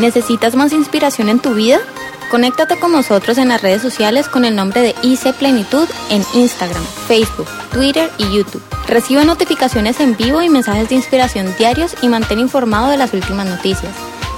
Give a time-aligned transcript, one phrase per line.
[0.00, 1.78] ¿Necesitas más inspiración en tu vida?
[2.30, 6.82] Conéctate con nosotros en las redes sociales con el nombre de IC Plenitud en Instagram,
[7.06, 8.62] Facebook, Twitter y YouTube.
[8.88, 13.46] Recibe notificaciones en vivo y mensajes de inspiración diarios y mantén informado de las últimas
[13.46, 13.92] noticias.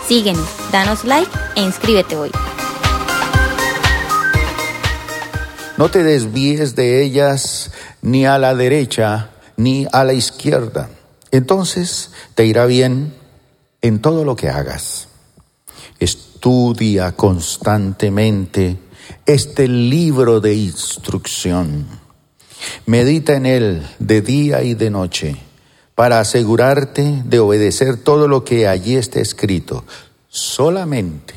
[0.09, 2.33] Síguenos, danos like e inscríbete hoy.
[5.77, 7.71] No te desvíes de ellas
[8.01, 10.89] ni a la derecha ni a la izquierda.
[11.31, 13.15] Entonces te irá bien
[13.81, 15.12] en todo lo que hagas.
[16.03, 18.77] Estudia constantemente
[19.25, 21.87] este libro de instrucción.
[22.87, 25.37] Medita en él de día y de noche
[25.95, 29.85] para asegurarte de obedecer todo lo que allí está escrito.
[30.29, 31.35] Solamente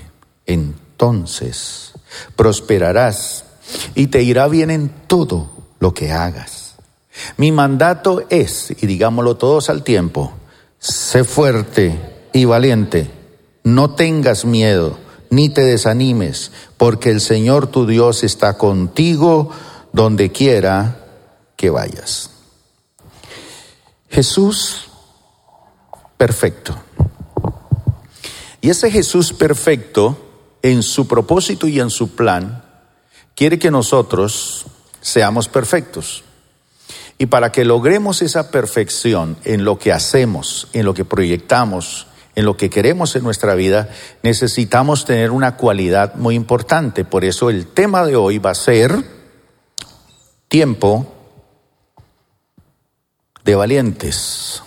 [0.47, 1.93] entonces
[2.35, 3.45] prosperarás
[3.93, 6.73] y te irá bien en todo lo que hagas.
[7.37, 10.33] Mi mandato es, y digámoslo todos al tiempo,
[10.79, 11.99] sé fuerte
[12.33, 13.11] y valiente,
[13.65, 14.97] no tengas miedo,
[15.31, 19.49] ni te desanimes, porque el Señor tu Dios está contigo
[19.91, 21.03] donde quiera
[21.57, 22.29] que vayas.
[24.07, 24.87] Jesús
[26.15, 26.75] perfecto.
[28.61, 30.17] Y ese Jesús perfecto,
[30.61, 32.63] en su propósito y en su plan,
[33.35, 34.65] quiere que nosotros
[35.01, 36.23] seamos perfectos.
[37.17, 42.45] Y para que logremos esa perfección en lo que hacemos, en lo que proyectamos, en
[42.45, 43.89] lo que queremos en nuestra vida,
[44.21, 47.05] necesitamos tener una cualidad muy importante.
[47.05, 49.03] Por eso el tema de hoy va a ser
[50.47, 51.11] tiempo
[53.43, 54.61] de valientes.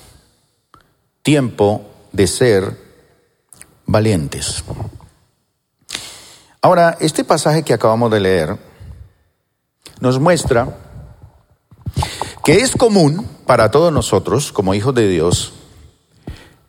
[1.22, 2.76] Tiempo de ser
[3.84, 4.64] valientes.
[6.62, 8.56] Ahora, este pasaje que acabamos de leer
[10.00, 10.76] nos muestra
[12.44, 15.52] que es común para todos nosotros, como hijos de Dios,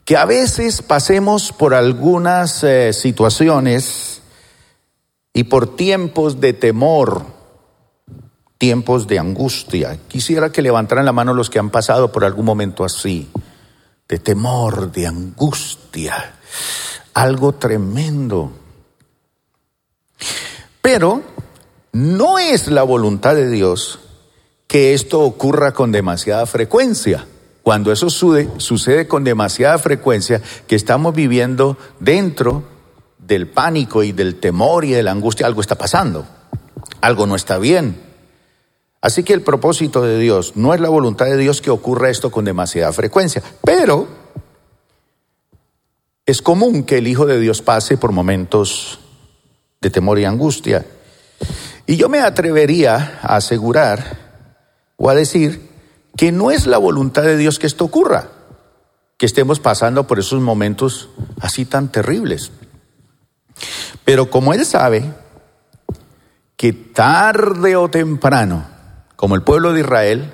[0.09, 4.23] que a veces pasemos por algunas eh, situaciones
[5.35, 7.27] y por tiempos de temor,
[8.57, 9.99] tiempos de angustia.
[10.07, 13.29] Quisiera que levantaran la mano los que han pasado por algún momento así,
[14.07, 16.39] de temor, de angustia,
[17.13, 18.51] algo tremendo.
[20.81, 21.21] Pero
[21.91, 23.99] no es la voluntad de Dios
[24.65, 27.27] que esto ocurra con demasiada frecuencia.
[27.63, 32.63] Cuando eso sucede, con demasiada frecuencia, que estamos viviendo dentro
[33.17, 36.25] del pánico y del temor y de la angustia, algo está pasando,
[37.01, 38.01] algo no está bien.
[39.01, 42.31] Así que el propósito de Dios no es la voluntad de Dios que ocurra esto
[42.31, 44.07] con demasiada frecuencia, pero
[46.25, 48.99] es común que el Hijo de Dios pase por momentos
[49.81, 50.85] de temor y angustia.
[51.85, 54.17] Y yo me atrevería a asegurar
[54.97, 55.68] o a decir
[56.19, 58.27] que no es la voluntad de Dios que esto ocurra,
[59.17, 61.07] que estemos pasando por esos momentos
[61.39, 62.51] así tan terribles.
[64.03, 65.13] Pero como Él sabe
[66.57, 68.65] que tarde o temprano,
[69.15, 70.33] como el pueblo de Israel,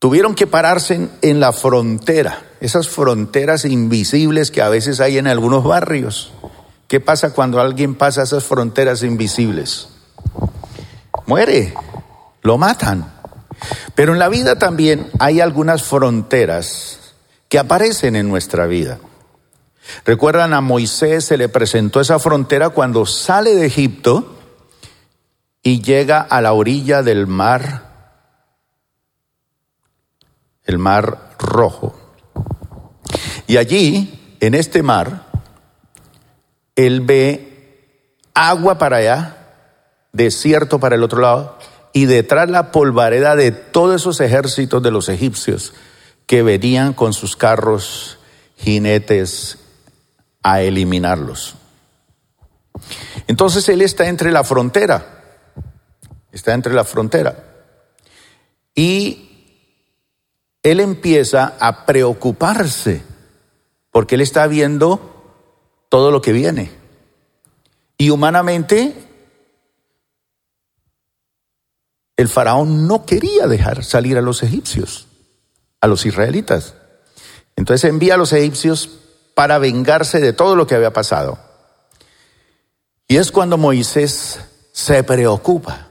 [0.00, 5.62] tuvieron que pararse en, la frontera, esas fronteras invisibles que a veces hay en algunos
[5.62, 6.32] barrios.
[6.88, 9.90] ¿Qué pasa cuando alguien pasa esas fronteras invisibles?
[11.26, 11.72] Muere,
[12.42, 13.19] lo matan.
[13.94, 17.14] Pero en la vida también hay algunas fronteras
[17.48, 18.98] que aparecen en nuestra vida.
[20.04, 24.36] Recuerdan a Moisés, se le presentó esa frontera cuando sale de Egipto
[25.62, 27.90] y llega a la orilla del mar,
[30.64, 31.96] el mar rojo.
[33.46, 35.26] Y allí, en este mar,
[36.76, 39.36] él ve agua para allá,
[40.12, 41.58] desierto para el otro lado,
[41.92, 45.74] y detrás la polvareda de todos esos ejércitos de los egipcios
[46.26, 48.18] que venían con sus carros,
[48.56, 49.58] jinetes,
[50.42, 51.56] a eliminarlos.
[53.26, 55.24] Entonces él está entre la frontera,
[56.32, 57.44] está entre la frontera.
[58.74, 59.30] Y
[60.62, 63.02] él empieza a preocuparse
[63.90, 65.10] porque él está viendo
[65.88, 66.70] todo lo que viene.
[67.98, 68.94] Y humanamente,
[72.20, 75.06] el faraón no quería dejar salir a los egipcios,
[75.80, 76.74] a los israelitas.
[77.56, 78.90] Entonces envía a los egipcios
[79.34, 81.38] para vengarse de todo lo que había pasado.
[83.08, 84.38] Y es cuando Moisés
[84.70, 85.88] se preocupa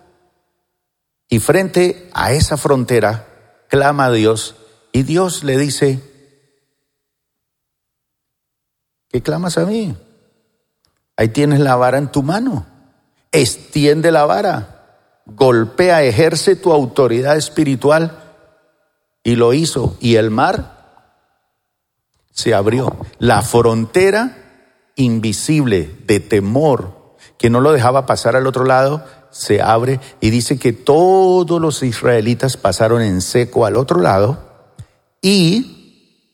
[1.28, 4.56] y frente a esa frontera clama a Dios
[4.92, 6.00] y Dios le dice,
[9.10, 9.98] ¿Qué clamas a mí?
[11.18, 12.68] Ahí tienes la vara en tu mano.
[13.32, 14.79] Extiende la vara.
[15.36, 18.24] Golpea, ejerce tu autoridad espiritual.
[19.24, 19.98] Y lo hizo.
[20.00, 20.80] Y el mar
[22.32, 22.96] se abrió.
[23.20, 27.00] La frontera invisible de temor
[27.40, 31.82] que no lo dejaba pasar al otro lado, se abre y dice que todos los
[31.84, 34.40] israelitas pasaron en seco al otro lado
[35.22, 36.26] y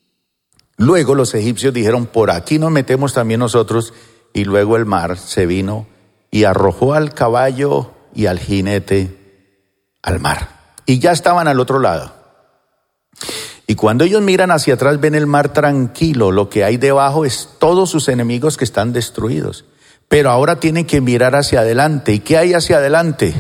[0.78, 3.94] luego los egipcios dijeron, por aquí nos metemos también nosotros
[4.34, 5.86] y luego el mar se vino
[6.32, 9.16] y arrojó al caballo y al jinete
[10.02, 10.50] al mar.
[10.86, 12.14] Y ya estaban al otro lado.
[13.68, 17.50] Y cuando ellos miran hacia atrás ven el mar tranquilo, lo que hay debajo es
[17.60, 19.66] todos sus enemigos que están destruidos.
[20.08, 22.14] Pero ahora tienen que mirar hacia adelante.
[22.14, 23.34] ¿Y qué hay hacia adelante?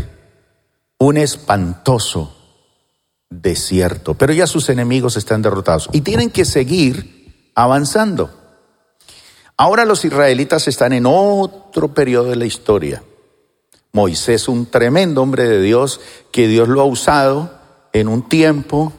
[0.98, 2.36] Un espantoso
[3.30, 4.16] desierto.
[4.16, 5.89] Pero ya sus enemigos están derrotados.
[5.92, 8.31] Y tienen que seguir avanzando.
[9.57, 13.04] Ahora los israelitas están en otro periodo de la historia.
[13.95, 16.01] Moisés, un tremendo hombre de Dios,
[16.33, 17.50] que Dios lo ha usado
[17.94, 18.92] en un tiempo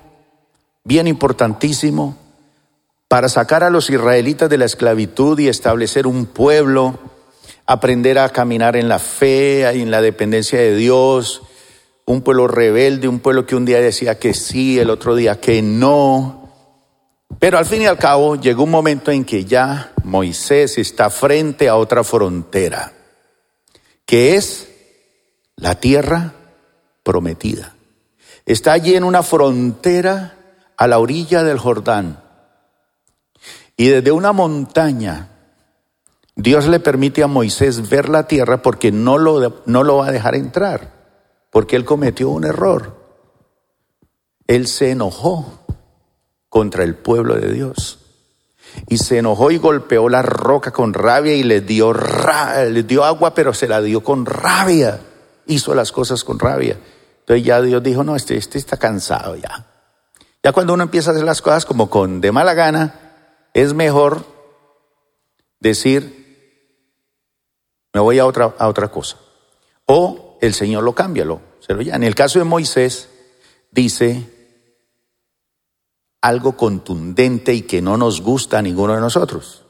[0.84, 2.16] bien importantísimo
[3.06, 6.98] para sacar a los israelitas de la esclavitud y establecer un pueblo,
[7.66, 11.42] aprender a caminar en la fe, y en la dependencia de Dios,
[12.06, 15.60] un pueblo rebelde, un pueblo que un día decía que sí, el otro día que
[15.60, 16.49] no.
[17.38, 21.69] Pero al fin y al cabo llegó un momento en que ya Moisés está frente
[21.69, 22.94] a otra frontera,
[24.06, 24.69] que es
[25.56, 26.35] la tierra
[27.03, 27.75] prometida.
[28.44, 30.37] Está allí en una frontera
[30.76, 32.23] a la orilla del Jordán.
[33.76, 35.29] Y desde una montaña,
[36.35, 40.12] Dios le permite a Moisés ver la tierra porque no lo, no lo va a
[40.12, 40.93] dejar entrar,
[41.50, 42.94] porque él cometió un error.
[44.47, 45.61] Él se enojó
[46.49, 48.00] contra el pueblo de Dios.
[48.88, 53.35] Y se enojó y golpeó la roca con rabia y le dio, le dio agua,
[53.35, 55.00] pero se la dio con rabia
[55.46, 56.78] hizo las cosas con rabia.
[57.20, 59.66] Entonces ya Dios dijo, no, este, este está cansado ya.
[60.43, 64.25] Ya cuando uno empieza a hacer las cosas como con de mala gana, es mejor
[65.58, 66.25] decir,
[67.93, 69.16] me voy a otra, a otra cosa.
[69.87, 73.08] O el Señor lo cambia, lo, se lo En el caso de Moisés,
[73.70, 74.32] dice
[76.20, 79.64] algo contundente y que no nos gusta a ninguno de nosotros.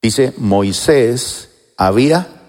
[0.00, 2.41] Dice, Moisés había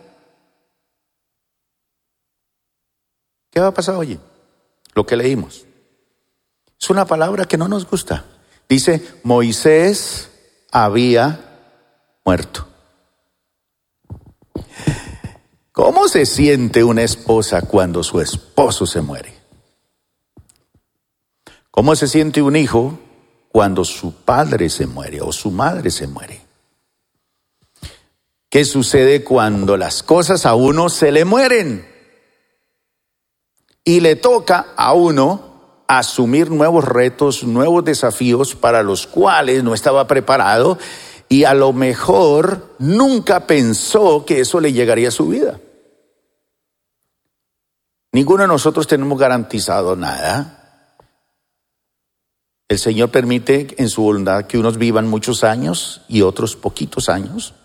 [3.54, 4.20] ¿Qué va a pasar hoy?
[4.96, 5.66] Lo que leímos.
[6.82, 8.26] Es una palabra que no nos gusta.
[8.68, 10.32] Dice, Moisés
[10.72, 11.40] había
[12.26, 12.68] muerto.
[15.72, 19.36] ¿Cómo se siente una esposa cuando su esposo se muere?
[21.70, 22.98] ¿Cómo se siente un hijo
[23.50, 26.42] cuando su padre se muere o su madre se muere?
[28.50, 31.93] ¿Qué sucede cuando las cosas a uno se le mueren?
[33.84, 35.54] Y le toca a uno
[35.88, 40.78] asumir nuevos retos, nuevos desafíos para los cuales no estaba preparado
[41.30, 45.60] y a lo mejor nunca pensó que eso le llegaría a su vida.
[48.12, 50.96] Ninguno de nosotros tenemos garantizado nada.
[52.70, 57.56] El Señor permite en su voluntad que unos vivan muchos años y otros poquitos años.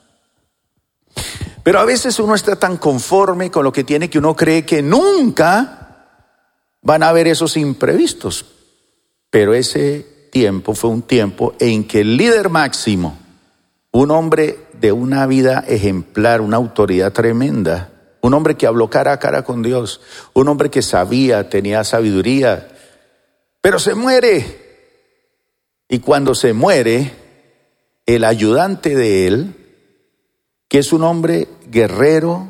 [1.62, 4.82] Pero a veces uno está tan conforme con lo que tiene que uno cree que
[4.82, 5.88] nunca
[6.88, 8.46] van a haber esos imprevistos.
[9.29, 13.19] Pero ese tiempo fue un tiempo en que el líder máximo,
[13.90, 17.90] un hombre de una vida ejemplar, una autoridad tremenda,
[18.23, 20.00] un hombre que habló cara a cara con Dios,
[20.33, 22.68] un hombre que sabía, tenía sabiduría,
[23.61, 24.47] pero se muere.
[25.90, 27.12] Y cuando se muere,
[28.07, 29.54] el ayudante de él,
[30.68, 32.49] que es un hombre guerrero,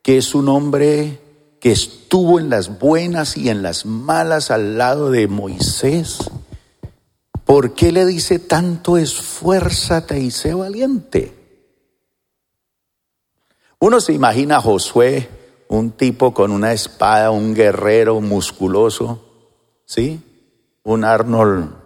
[0.00, 1.20] que es un hombre
[1.60, 6.18] que estuvo en las buenas y en las malas al lado de Moisés,
[7.44, 11.34] ¿por qué le dice tanto esfuérzate y sé valiente?
[13.80, 15.28] Uno se imagina a Josué,
[15.68, 19.24] un tipo con una espada, un guerrero musculoso,
[19.84, 20.20] ¿sí?
[20.82, 21.78] Un Arnold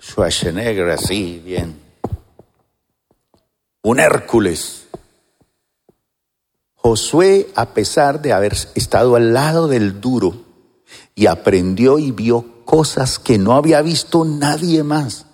[0.00, 1.78] Schwarzenegger así, bien.
[3.82, 4.79] Un Hércules
[6.82, 10.46] Josué, a pesar de haber estado al lado del duro,
[11.14, 15.26] y aprendió y vio cosas que no había visto nadie más,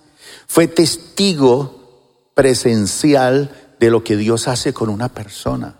[0.47, 5.79] fue testigo presencial de lo que Dios hace con una persona.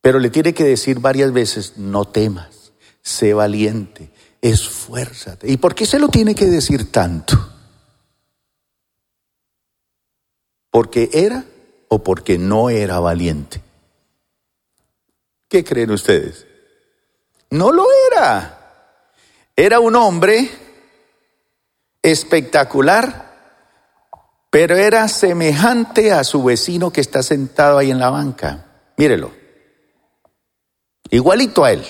[0.00, 4.10] Pero le tiene que decir varias veces, no temas, sé valiente,
[4.42, 5.50] esfuérzate.
[5.50, 7.38] ¿Y por qué se lo tiene que decir tanto?
[10.70, 11.44] Porque era
[11.98, 13.62] porque no era valiente.
[15.48, 16.46] ¿Qué creen ustedes?
[17.50, 18.60] No lo era.
[19.56, 20.50] Era un hombre
[22.02, 23.32] espectacular,
[24.50, 28.66] pero era semejante a su vecino que está sentado ahí en la banca.
[28.96, 29.32] Mírelo.
[31.10, 31.84] Igualito a él.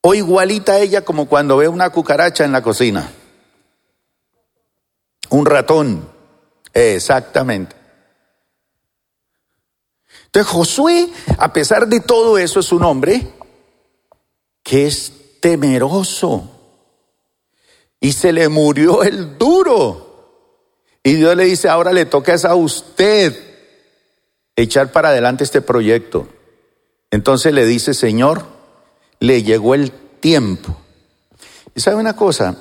[0.00, 3.10] O igualita a ella como cuando ve una cucaracha en la cocina.
[5.30, 6.17] Un ratón.
[6.72, 7.76] Exactamente.
[10.26, 11.08] Entonces Josué,
[11.38, 13.26] a pesar de todo eso, es un hombre
[14.62, 16.50] que es temeroso.
[18.00, 20.06] Y se le murió el duro.
[21.02, 23.34] Y Dios le dice, ahora le toca a usted
[24.54, 26.28] echar para adelante este proyecto.
[27.10, 28.44] Entonces le dice, Señor,
[29.20, 30.76] le llegó el tiempo.
[31.74, 32.56] Y sabe una cosa,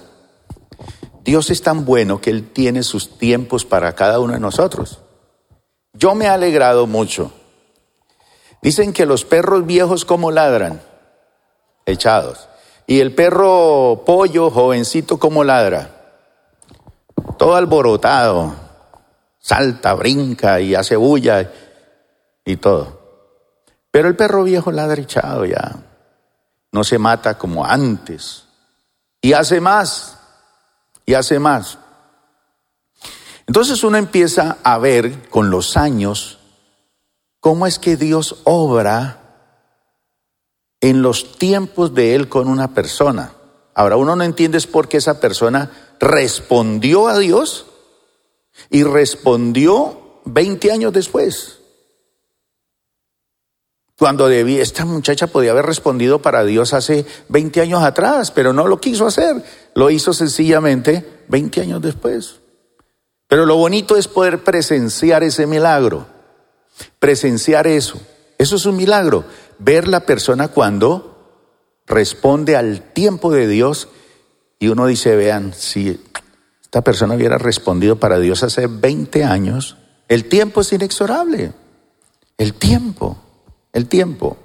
[1.27, 5.01] Dios es tan bueno que Él tiene sus tiempos para cada uno de nosotros.
[5.91, 7.33] Yo me he alegrado mucho.
[8.61, 10.81] Dicen que los perros viejos como ladran,
[11.85, 12.47] echados.
[12.85, 16.15] Y el perro pollo, jovencito, como ladra.
[17.37, 18.55] Todo alborotado.
[19.37, 21.51] Salta, brinca y hace bulla
[22.45, 23.01] y todo.
[23.91, 25.75] Pero el perro viejo ladra echado ya.
[26.71, 28.45] No se mata como antes.
[29.21, 30.16] Y hace más.
[31.07, 31.79] Y hace más.
[33.47, 36.37] Entonces uno empieza a ver con los años
[37.39, 39.23] cómo es que Dios obra
[40.81, 43.33] en los tiempos de Él con una persona.
[43.73, 47.67] Ahora, uno no entiende es por qué esa persona respondió a Dios
[48.69, 51.56] y respondió 20 años después.
[53.97, 58.67] Cuando debía, esta muchacha podía haber respondido para Dios hace 20 años atrás, pero no
[58.67, 59.43] lo quiso hacer.
[59.73, 62.35] Lo hizo sencillamente 20 años después.
[63.27, 66.05] Pero lo bonito es poder presenciar ese milagro,
[66.99, 67.99] presenciar eso.
[68.37, 69.25] Eso es un milagro
[69.57, 71.41] ver la persona cuando
[71.87, 73.89] responde al tiempo de Dios
[74.59, 75.99] y uno dice, vean, si
[76.61, 79.77] esta persona hubiera respondido para Dios hace 20 años,
[80.07, 81.53] el tiempo es inexorable.
[82.37, 83.17] El tiempo,
[83.73, 84.37] el tiempo.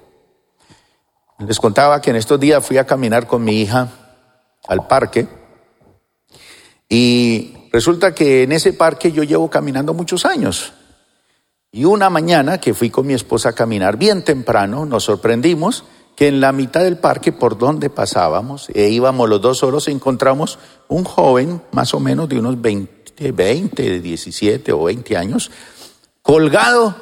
[1.39, 3.89] Les contaba que en estos días fui a caminar con mi hija
[4.67, 5.27] al parque
[6.87, 10.73] y resulta que en ese parque yo llevo caminando muchos años.
[11.71, 15.83] Y una mañana que fui con mi esposa a caminar bien temprano, nos sorprendimos
[16.15, 20.59] que en la mitad del parque por donde pasábamos, e íbamos los dos solos, encontramos
[20.87, 25.49] un joven más o menos de unos 20, 20, 17 o 20 años,
[26.21, 26.95] colgado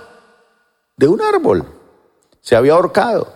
[0.96, 1.81] de un árbol.
[2.42, 3.34] Se había ahorcado.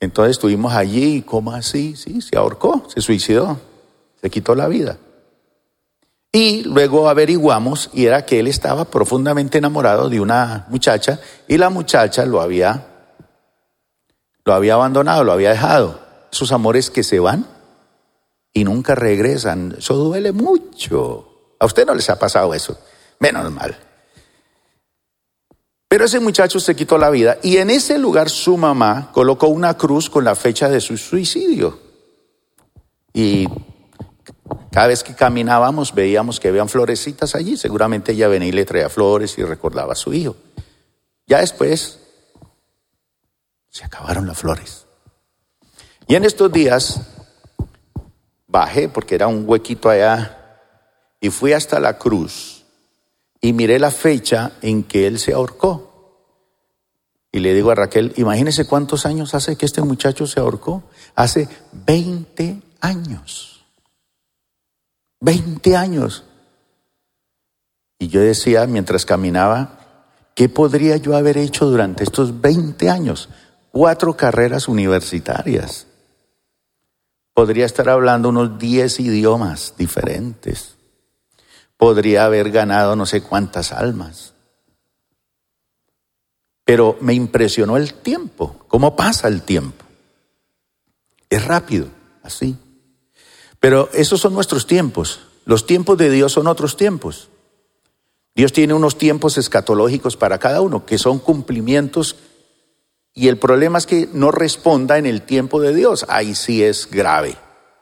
[0.00, 1.94] Entonces estuvimos allí, ¿cómo así?
[1.96, 3.60] Sí, se ahorcó, se suicidó,
[4.20, 4.98] se quitó la vida.
[6.32, 11.68] Y luego averiguamos y era que él estaba profundamente enamorado de una muchacha y la
[11.68, 12.86] muchacha lo había
[14.44, 16.00] lo había abandonado, lo había dejado.
[16.32, 17.46] Esos amores que se van
[18.52, 21.54] y nunca regresan, eso duele mucho.
[21.60, 22.76] A usted no les ha pasado eso,
[23.20, 23.76] menos mal.
[25.92, 29.76] Pero ese muchacho se quitó la vida y en ese lugar su mamá colocó una
[29.76, 31.78] cruz con la fecha de su suicidio.
[33.12, 33.46] Y
[34.70, 37.58] cada vez que caminábamos veíamos que habían florecitas allí.
[37.58, 40.34] Seguramente ella venía y le traía flores y recordaba a su hijo.
[41.26, 41.98] Ya después
[43.68, 44.86] se acabaron las flores.
[46.06, 47.02] Y en estos días
[48.46, 50.58] bajé porque era un huequito allá
[51.20, 52.61] y fui hasta la cruz
[53.44, 55.92] y miré la fecha en que él se ahorcó.
[57.32, 60.84] Y le digo a Raquel, imagínese cuántos años hace que este muchacho se ahorcó.
[61.16, 63.64] Hace 20 años.
[65.20, 66.24] 20 años.
[67.98, 69.78] Y yo decía mientras caminaba,
[70.34, 73.28] ¿qué podría yo haber hecho durante estos 20 años?
[73.72, 75.86] Cuatro carreras universitarias.
[77.34, 80.71] Podría estar hablando unos 10 idiomas diferentes.
[81.82, 84.34] Podría haber ganado no sé cuántas almas.
[86.64, 89.84] Pero me impresionó el tiempo, cómo pasa el tiempo.
[91.28, 91.88] Es rápido,
[92.22, 92.56] así.
[93.58, 95.22] Pero esos son nuestros tiempos.
[95.44, 97.30] Los tiempos de Dios son otros tiempos.
[98.32, 102.14] Dios tiene unos tiempos escatológicos para cada uno, que son cumplimientos,
[103.12, 106.06] y el problema es que no responda en el tiempo de Dios.
[106.08, 107.36] Ahí sí es grave,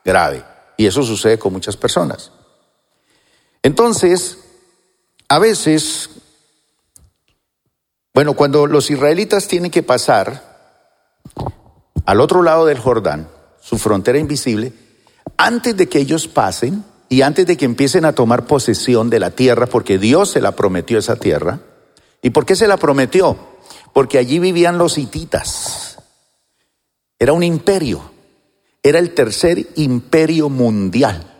[0.06, 0.42] grave.
[0.78, 2.32] Y eso sucede con muchas personas.
[3.62, 4.38] Entonces,
[5.28, 6.10] a veces,
[8.14, 10.50] bueno, cuando los israelitas tienen que pasar
[12.06, 13.28] al otro lado del Jordán,
[13.60, 14.72] su frontera invisible,
[15.36, 19.30] antes de que ellos pasen y antes de que empiecen a tomar posesión de la
[19.30, 21.60] tierra, porque Dios se la prometió esa tierra.
[22.22, 23.36] ¿Y por qué se la prometió?
[23.92, 25.98] Porque allí vivían los hititas.
[27.18, 28.10] Era un imperio.
[28.82, 31.30] era el tercer imperio mundial,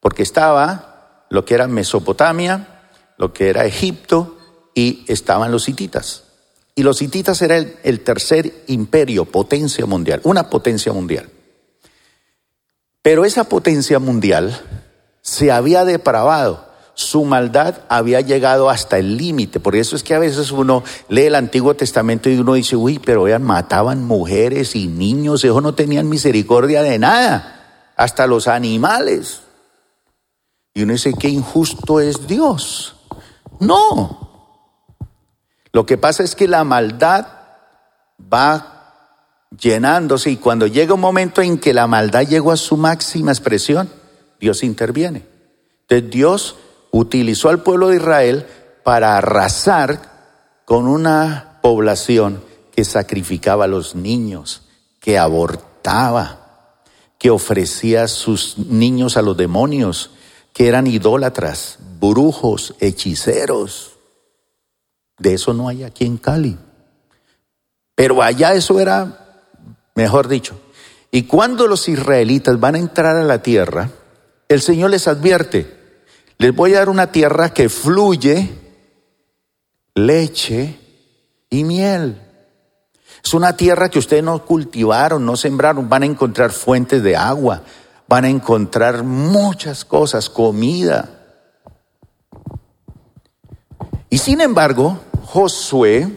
[0.00, 0.87] porque estaba
[1.30, 4.38] lo que era Mesopotamia, lo que era Egipto
[4.74, 6.24] y estaban los hititas.
[6.74, 11.28] Y los hititas era el, el tercer imperio, potencia mundial, una potencia mundial.
[13.02, 14.60] Pero esa potencia mundial
[15.22, 16.68] se había depravado
[16.98, 19.60] su maldad había llegado hasta el límite.
[19.60, 22.98] Por eso es que a veces uno lee el Antiguo Testamento y uno dice, uy,
[22.98, 29.42] pero vean, mataban mujeres y niños, ellos no tenían misericordia de nada, hasta los animales.
[30.78, 32.94] Y uno dice, qué injusto es Dios.
[33.58, 34.96] No.
[35.72, 37.26] Lo que pasa es que la maldad
[38.32, 38.94] va
[39.58, 43.90] llenándose y cuando llega un momento en que la maldad llegó a su máxima expresión,
[44.38, 45.26] Dios interviene.
[45.88, 46.54] Entonces Dios
[46.92, 48.46] utilizó al pueblo de Israel
[48.84, 54.62] para arrasar con una población que sacrificaba a los niños,
[55.00, 56.70] que abortaba,
[57.18, 60.12] que ofrecía a sus niños a los demonios,
[60.58, 63.92] que eran idólatras, brujos, hechiceros.
[65.16, 66.58] De eso no hay aquí en Cali.
[67.94, 69.44] Pero allá eso era,
[69.94, 70.60] mejor dicho.
[71.12, 73.90] Y cuando los israelitas van a entrar a la tierra,
[74.48, 76.02] el Señor les advierte,
[76.38, 78.50] les voy a dar una tierra que fluye
[79.94, 80.76] leche
[81.50, 82.20] y miel.
[83.22, 85.88] Es una tierra que ustedes no cultivaron, no sembraron.
[85.88, 87.62] Van a encontrar fuentes de agua,
[88.08, 91.10] van a encontrar muchas cosas, comida.
[94.08, 96.08] Y sin embargo, Josué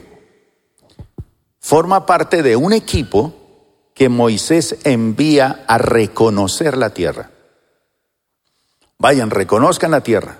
[1.60, 3.34] forma parte de un equipo
[3.94, 7.30] que Moisés envía a reconocer la tierra.
[8.98, 10.38] Vayan, reconozcan la tierra.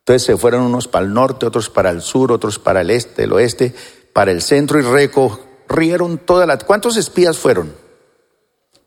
[0.00, 3.24] Entonces se fueron unos para el norte, otros para el sur, otros para el este,
[3.24, 3.74] el oeste,
[4.12, 6.58] para el centro y recorrieron toda la...
[6.58, 7.72] ¿Cuántos espías fueron?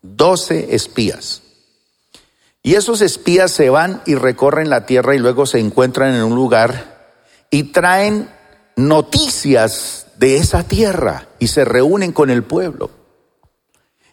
[0.02, 1.42] Doce espías.
[2.62, 6.34] Y esos espías se van y recorren la tierra y luego se encuentran en un
[6.34, 7.16] lugar
[7.50, 8.28] y traen
[8.76, 12.90] noticias de esa tierra y se reúnen con el pueblo.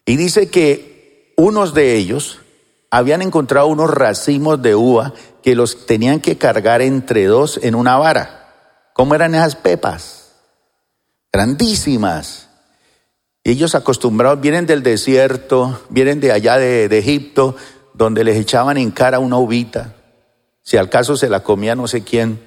[0.06, 2.40] Y dice que unos de ellos
[2.90, 7.98] habían encontrado unos racimos de uva que los tenían que cargar entre dos en una
[7.98, 8.92] vara.
[8.94, 10.32] ¿Cómo eran esas pepas?
[11.32, 12.50] Grandísimas.
[13.44, 17.56] Y ellos acostumbrados, vienen del desierto, vienen de allá de, Egipto,
[17.98, 19.96] donde les echaban en cara una uvita.
[20.62, 22.40] Si al caso se la comía no sé quién.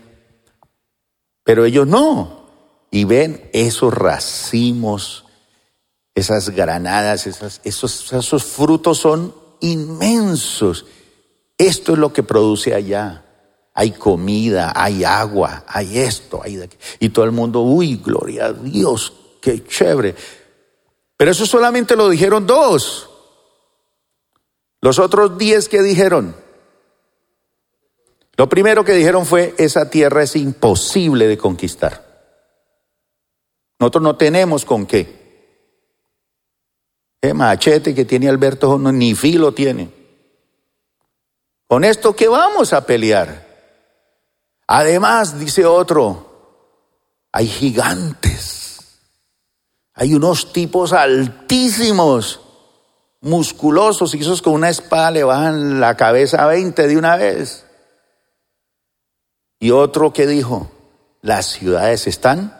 [1.42, 2.46] Pero ellos no.
[2.90, 5.24] Y ven esos racimos,
[6.14, 10.86] esas granadas, esos, esos frutos son inmensos.
[11.58, 13.24] Esto es lo que produce allá.
[13.74, 19.12] Hay comida, hay agua, hay esto, hay Y todo el mundo, uy, gloria a Dios,
[19.40, 20.14] qué chévere.
[21.16, 23.09] Pero eso solamente lo dijeron dos.
[24.80, 26.34] Los otros diez que dijeron.
[28.36, 32.10] Lo primero que dijeron fue, esa tierra es imposible de conquistar.
[33.78, 35.20] Nosotros no tenemos con qué.
[37.20, 39.90] ¿Qué machete que tiene Alberto ni filo tiene.
[41.66, 43.46] Con esto que vamos a pelear.
[44.66, 49.00] Además, dice otro, hay gigantes.
[49.94, 52.40] Hay unos tipos altísimos,
[53.20, 57.64] musculosos, y esos con una espada le bajan la cabeza a 20 de una vez.
[59.58, 60.70] Y otro que dijo,
[61.20, 62.58] las ciudades están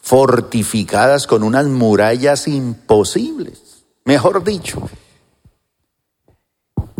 [0.00, 4.88] fortificadas con unas murallas imposibles, mejor dicho.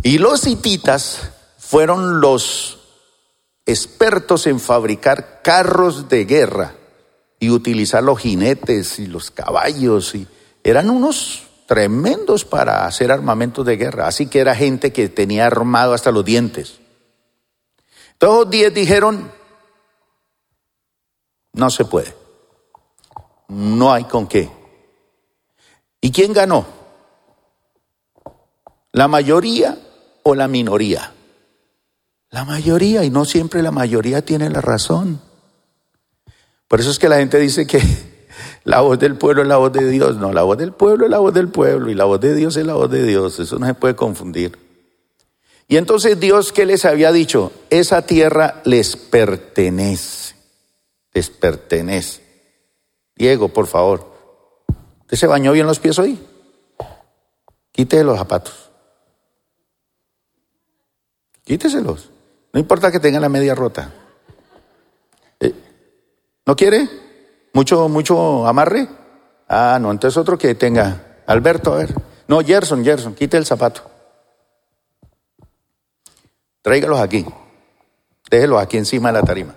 [0.02, 2.78] Y los hititas fueron los
[3.66, 6.74] expertos en fabricar carros de guerra
[7.38, 10.26] y utilizar los jinetes y los caballos y
[10.64, 15.94] eran unos tremendos para hacer armamentos de guerra, así que era gente que tenía armado
[15.94, 16.80] hasta los dientes.
[18.18, 19.30] Todos diez dijeron,
[21.52, 22.20] no se puede
[23.50, 24.50] no hay con qué.
[26.00, 26.66] ¿Y quién ganó?
[28.92, 29.78] ¿La mayoría
[30.22, 31.12] o la minoría?
[32.30, 35.20] La mayoría, y no siempre la mayoría tiene la razón.
[36.68, 37.80] Por eso es que la gente dice que
[38.64, 40.16] la voz del pueblo es la voz de Dios.
[40.16, 42.56] No, la voz del pueblo es la voz del pueblo y la voz de Dios
[42.56, 43.38] es la voz de Dios.
[43.38, 44.58] Eso no se puede confundir.
[45.68, 47.52] Y entonces Dios, ¿qué les había dicho?
[47.70, 50.34] Esa tierra les pertenece.
[51.12, 52.22] Les pertenece.
[53.14, 54.06] Diego, por favor,
[55.02, 56.18] ¿usted se bañó bien los pies hoy?
[57.72, 58.70] Quítese los zapatos.
[61.44, 62.10] Quíteselos.
[62.52, 63.92] No importa que tenga la media rota.
[65.40, 65.52] Eh,
[66.46, 66.88] ¿No quiere?
[67.52, 68.88] ¿Mucho, mucho amarre?
[69.48, 71.94] Ah, no, entonces otro que tenga Alberto, a ver.
[72.28, 73.82] No, Gerson, Gerson, quite el zapato.
[76.62, 77.26] Tráigalos aquí.
[78.30, 79.54] Déjelos aquí encima de la tarima.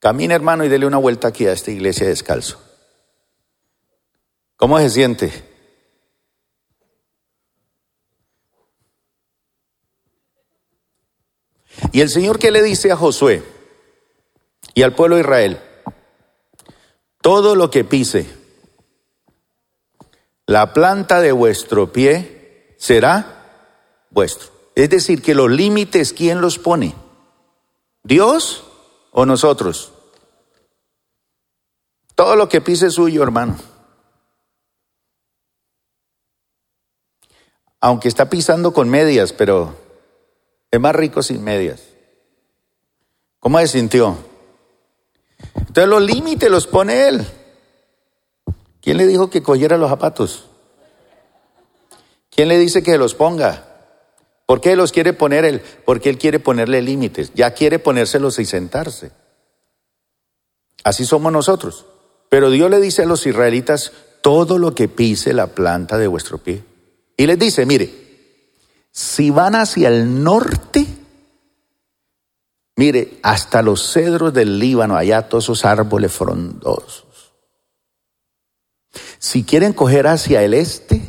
[0.00, 2.67] Camina, hermano, y dele una vuelta aquí a esta iglesia descalzo.
[4.58, 5.32] ¿Cómo se siente?
[11.92, 13.44] Y el Señor que le dice a Josué
[14.74, 15.60] y al pueblo de Israel,
[17.22, 18.26] todo lo que pise
[20.46, 24.48] la planta de vuestro pie será vuestro.
[24.74, 26.96] Es decir, que los límites, ¿quién los pone?
[28.02, 28.64] ¿Dios
[29.12, 29.92] o nosotros?
[32.16, 33.56] Todo lo que pise suyo, hermano.
[37.80, 39.74] Aunque está pisando con medias, pero
[40.70, 41.82] es más rico sin medias.
[43.40, 44.16] ¿Cómo se sintió?
[45.54, 47.26] Entonces los límites los pone él.
[48.80, 50.46] ¿Quién le dijo que cogiera los zapatos?
[52.30, 53.64] ¿Quién le dice que los ponga?
[54.46, 55.62] ¿Por qué los quiere poner él?
[55.84, 57.32] Porque él quiere ponerle límites.
[57.34, 59.10] Ya quiere ponérselos y sentarse.
[60.84, 61.86] Así somos nosotros.
[62.28, 66.38] Pero Dios le dice a los israelitas, todo lo que pise la planta de vuestro
[66.38, 66.64] pie.
[67.18, 67.92] Y les dice, mire,
[68.92, 70.86] si van hacia el norte,
[72.76, 77.34] mire, hasta los cedros del Líbano, allá todos esos árboles frondosos.
[79.18, 81.02] Si quieren coger hacia el este,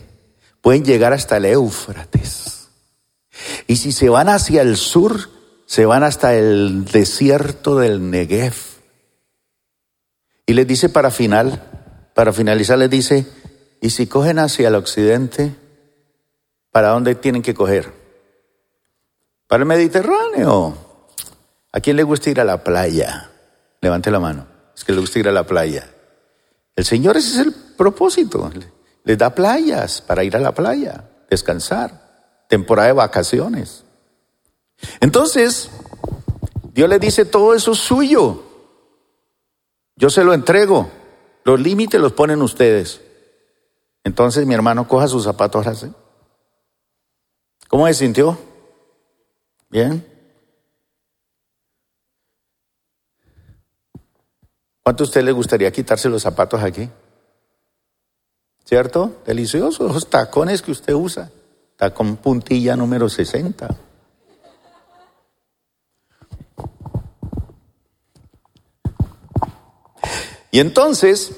[0.62, 2.70] pueden llegar hasta el Éufrates.
[3.68, 5.30] Y si se van hacia el sur,
[5.68, 8.56] se van hasta el desierto del Negev.
[10.48, 13.28] Y les dice para final, para finalizar, les dice,
[13.80, 15.56] y si cogen hacia el occidente,
[16.72, 17.92] ¿para dónde tienen que coger?
[19.48, 20.78] Para el Mediterráneo.
[21.72, 23.32] ¿A quién le gusta ir a la playa?
[23.82, 24.48] Levante la mano.
[24.76, 25.90] Es que le gusta ir a la playa.
[26.76, 28.52] El Señor ese es el propósito.
[29.04, 33.84] Les da playas para ir a la playa, descansar, temporada de vacaciones.
[35.00, 35.70] Entonces,
[36.74, 38.44] Dios le dice, todo eso es suyo.
[39.96, 40.90] Yo se lo entrego.
[41.44, 43.02] Los límites los ponen ustedes.
[44.04, 45.66] Entonces mi hermano coja sus zapatos.
[47.70, 48.36] ¿Cómo se sintió?
[49.70, 50.04] ¿Bien?
[54.82, 56.90] ¿Cuánto a usted le gustaría quitarse los zapatos aquí?
[58.66, 59.22] ¿Cierto?
[59.24, 61.30] Deliciosos, los tacones que usted usa.
[61.76, 63.70] Tacón puntilla número 60.
[70.50, 71.36] Y entonces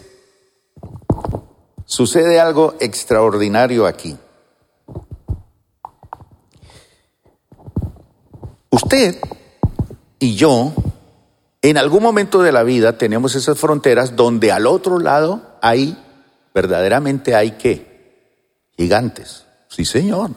[1.84, 4.17] sucede algo extraordinario aquí.
[8.72, 9.20] Usted
[10.18, 10.74] y yo,
[11.62, 15.96] en algún momento de la vida tenemos esas fronteras donde al otro lado hay,
[16.54, 18.66] verdaderamente hay qué?
[18.76, 19.46] Gigantes.
[19.68, 20.32] Sí, señor.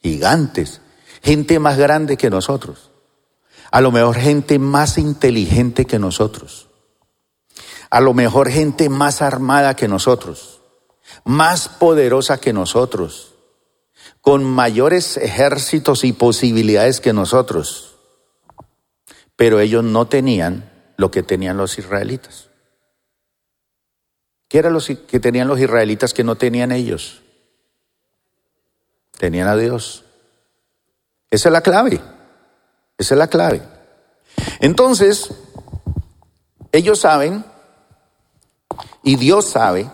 [0.00, 0.80] Gigantes.
[1.22, 2.92] Gente más grande que nosotros.
[3.72, 6.68] A lo mejor gente más inteligente que nosotros
[7.94, 10.60] a lo mejor gente más armada que nosotros,
[11.24, 13.33] más poderosa que nosotros,
[14.24, 17.96] con mayores ejércitos y posibilidades que nosotros.
[19.36, 22.48] Pero ellos no tenían lo que tenían los israelitas.
[24.48, 27.20] ¿Qué era lo que tenían los israelitas que no tenían ellos?
[29.18, 30.04] Tenían a Dios.
[31.30, 32.00] Esa es la clave.
[32.96, 33.60] Esa es la clave.
[34.60, 35.34] Entonces,
[36.72, 37.44] ellos saben
[39.02, 39.90] y Dios sabe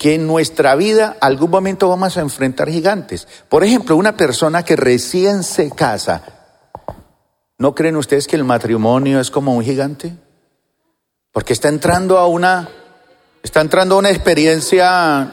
[0.00, 3.28] que en nuestra vida algún momento vamos a enfrentar gigantes.
[3.50, 6.22] Por ejemplo, una persona que recién se casa,
[7.58, 10.14] ¿no creen ustedes que el matrimonio es como un gigante?
[11.32, 12.66] Porque está entrando a una,
[13.42, 15.32] está entrando a una experiencia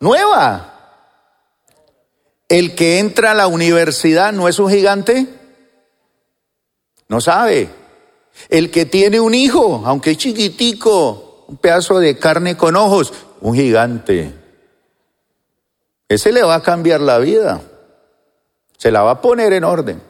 [0.00, 0.74] nueva.
[2.48, 5.28] El que entra a la universidad no es un gigante,
[7.06, 7.70] no sabe.
[8.48, 13.56] El que tiene un hijo, aunque es chiquitico, un pedazo de carne con ojos, un
[13.56, 14.32] gigante.
[16.08, 17.60] Ese le va a cambiar la vida.
[18.76, 20.00] Se la va a poner en orden.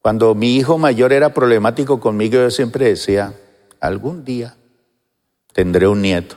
[0.00, 3.34] Cuando mi hijo mayor era problemático conmigo, yo siempre decía,
[3.78, 4.56] algún día
[5.52, 6.36] tendré un nieto.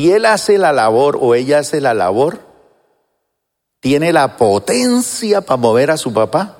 [0.00, 2.40] Y él hace la labor o ella hace la labor
[3.80, 6.56] tiene la potencia para mover a su papá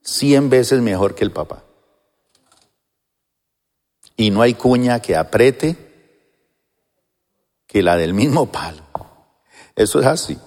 [0.00, 1.62] cien veces mejor que el papá.
[4.16, 5.76] Y no hay cuña que apriete
[7.66, 8.82] que la del mismo palo.
[9.76, 10.38] Eso es así.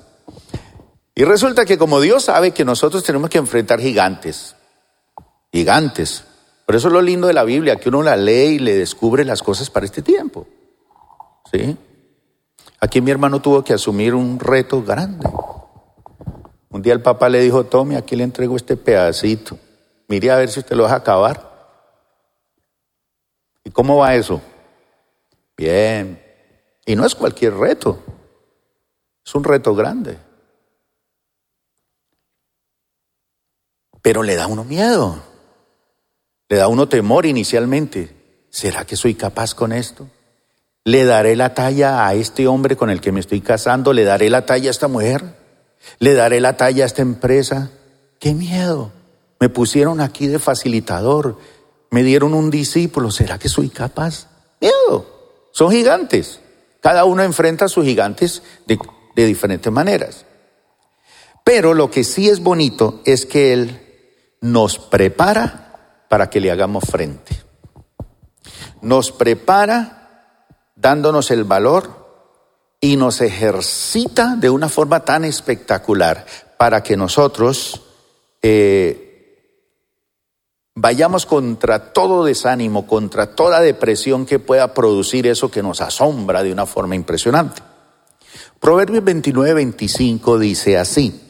[1.13, 4.55] Y resulta que como Dios sabe que nosotros tenemos que enfrentar gigantes,
[5.53, 6.23] gigantes.
[6.65, 9.23] Por eso es lo lindo de la Biblia, que uno la lee y le descubre
[9.23, 10.47] las cosas para este tiempo.
[11.51, 11.77] ¿Sí?
[12.79, 15.27] Aquí mi hermano tuvo que asumir un reto grande.
[16.69, 19.57] Un día el papá le dijo, tome, aquí le entrego este pedacito.
[20.07, 21.55] Mire a ver si usted lo deja acabar.
[23.63, 24.41] ¿Y cómo va eso?
[25.57, 26.21] Bien.
[26.85, 28.03] Y no es cualquier reto.
[29.25, 30.19] Es un reto grande.
[34.01, 35.19] Pero le da uno miedo,
[36.47, 38.47] le da uno temor inicialmente.
[38.51, 40.07] ¿Será que soy capaz con esto?
[40.87, 43.91] ¿Le daré la talla a este hombre con el que me estoy casando?
[43.91, 45.35] ¿Le daré la talla a esta mujer?
[45.97, 47.71] ¿Le daré la talla a esta empresa?
[48.19, 48.91] ¡Qué miedo!
[49.39, 51.39] Me pusieron aquí de facilitador,
[51.89, 54.27] me dieron un discípulo, ¿será que soy capaz?
[54.61, 55.07] Miedo,
[55.51, 56.39] son gigantes.
[56.81, 58.77] Cada uno enfrenta a sus gigantes de,
[59.15, 60.27] de diferentes maneras.
[61.43, 63.81] Pero lo que sí es bonito es que Él
[64.39, 67.41] nos prepara para que le hagamos frente.
[68.83, 70.04] Nos prepara
[70.75, 72.05] dándonos el valor
[72.79, 76.25] y nos ejercita de una forma tan espectacular
[76.57, 77.81] para que nosotros
[78.41, 79.05] eh,
[80.75, 86.51] vayamos contra todo desánimo, contra toda depresión que pueda producir eso que nos asombra de
[86.51, 87.61] una forma impresionante.
[88.59, 91.21] Proverbios 29, 25 dice así,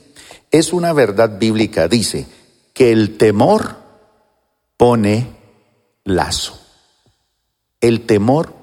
[0.52, 2.28] es una verdad bíblica, dice,
[2.74, 3.76] que el temor
[4.78, 5.36] pone
[6.04, 6.60] lazo.
[7.82, 8.55] El temor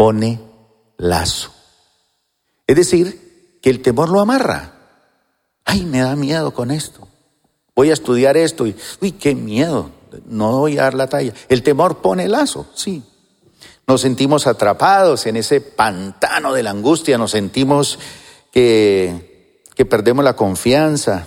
[0.00, 0.40] pone
[0.96, 1.52] lazo.
[2.66, 4.72] Es decir, que el temor lo amarra.
[5.66, 7.06] Ay, me da miedo con esto.
[7.76, 9.90] Voy a estudiar esto y, uy, qué miedo.
[10.24, 11.34] No voy a dar la talla.
[11.50, 13.02] El temor pone lazo, sí.
[13.86, 17.98] Nos sentimos atrapados en ese pantano de la angustia, nos sentimos
[18.50, 21.26] que, que perdemos la confianza,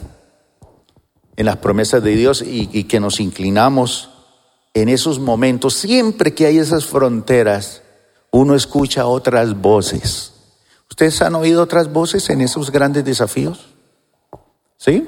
[1.35, 4.09] en las promesas de Dios y, que nos inclinamos
[4.73, 7.82] en esos momentos, siempre que hay esas fronteras,
[8.33, 10.33] uno escucha otras voces.
[10.89, 13.67] ¿Ustedes han oído otras voces en esos grandes desafíos?
[14.75, 15.07] ¿Sí?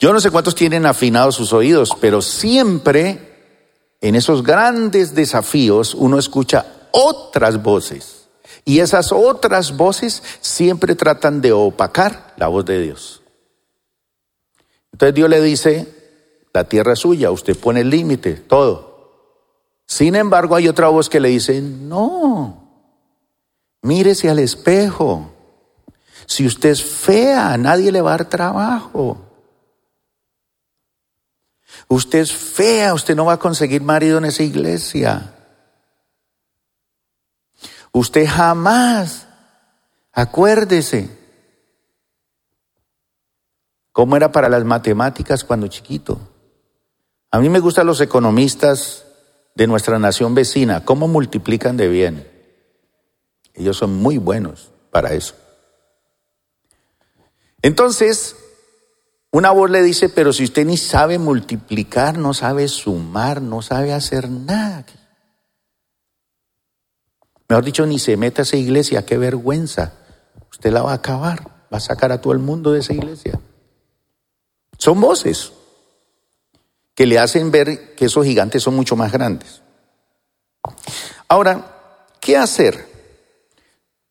[0.00, 3.32] Yo no sé cuántos tienen afinados sus oídos, pero siempre
[4.00, 8.26] en esos grandes desafíos uno escucha otras voces.
[8.64, 13.22] Y esas otras voces siempre tratan de opacar la voz de Dios.
[14.92, 15.86] Entonces Dios le dice,
[16.52, 18.93] la tierra es suya, usted pone el límite, todo.
[19.86, 22.68] Sin embargo, hay otra voz que le dice, no,
[23.82, 25.30] mírese al espejo.
[26.26, 29.20] Si usted es fea, nadie le va a dar trabajo.
[31.88, 35.34] Usted es fea, usted no va a conseguir marido en esa iglesia.
[37.92, 39.28] Usted jamás,
[40.12, 41.10] acuérdese,
[43.92, 46.18] cómo era para las matemáticas cuando chiquito.
[47.30, 49.03] A mí me gustan los economistas
[49.54, 52.28] de nuestra nación vecina, cómo multiplican de bien.
[53.54, 55.34] Ellos son muy buenos para eso.
[57.62, 58.36] Entonces,
[59.30, 63.92] una voz le dice, pero si usted ni sabe multiplicar, no sabe sumar, no sabe
[63.92, 64.84] hacer nada.
[67.48, 69.94] Mejor dicho, ni se meta a esa iglesia, qué vergüenza.
[70.50, 73.40] Usted la va a acabar, va a sacar a todo el mundo de esa iglesia.
[74.78, 75.52] Son voces
[76.94, 79.62] que le hacen ver que esos gigantes son mucho más grandes.
[81.28, 82.86] Ahora, ¿qué hacer?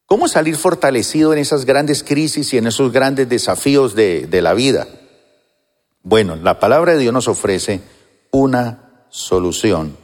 [0.05, 4.53] ¿Cómo salir fortalecido en esas grandes crisis y en esos grandes desafíos de, de la
[4.53, 4.87] vida?
[6.03, 7.81] Bueno, la palabra de Dios nos ofrece
[8.31, 9.97] una solución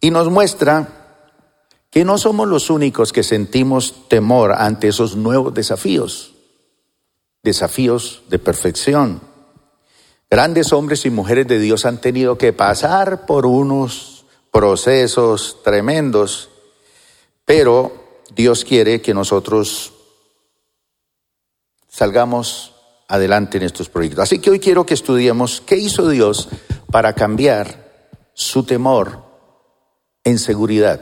[0.00, 1.06] y nos muestra
[1.90, 6.34] que no somos los únicos que sentimos temor ante esos nuevos desafíos,
[7.42, 9.22] desafíos de perfección,
[10.28, 16.50] Grandes hombres y mujeres de Dios han tenido que pasar por unos procesos tremendos,
[17.44, 19.92] pero Dios quiere que nosotros
[21.88, 22.74] salgamos
[23.08, 24.24] adelante en estos proyectos.
[24.24, 26.48] Así que hoy quiero que estudiemos qué hizo Dios
[26.90, 27.86] para cambiar
[28.34, 29.22] su temor
[30.24, 31.00] en seguridad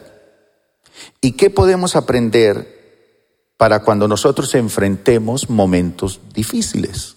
[1.23, 2.75] y qué podemos aprender
[3.57, 7.17] para cuando nosotros enfrentemos momentos difíciles.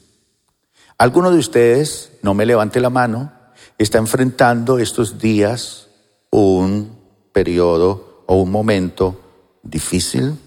[0.98, 3.32] ¿Alguno de ustedes, no me levante la mano,
[3.78, 5.88] está enfrentando estos días
[6.32, 6.98] un
[7.32, 9.20] periodo o un momento
[9.64, 10.38] difícil?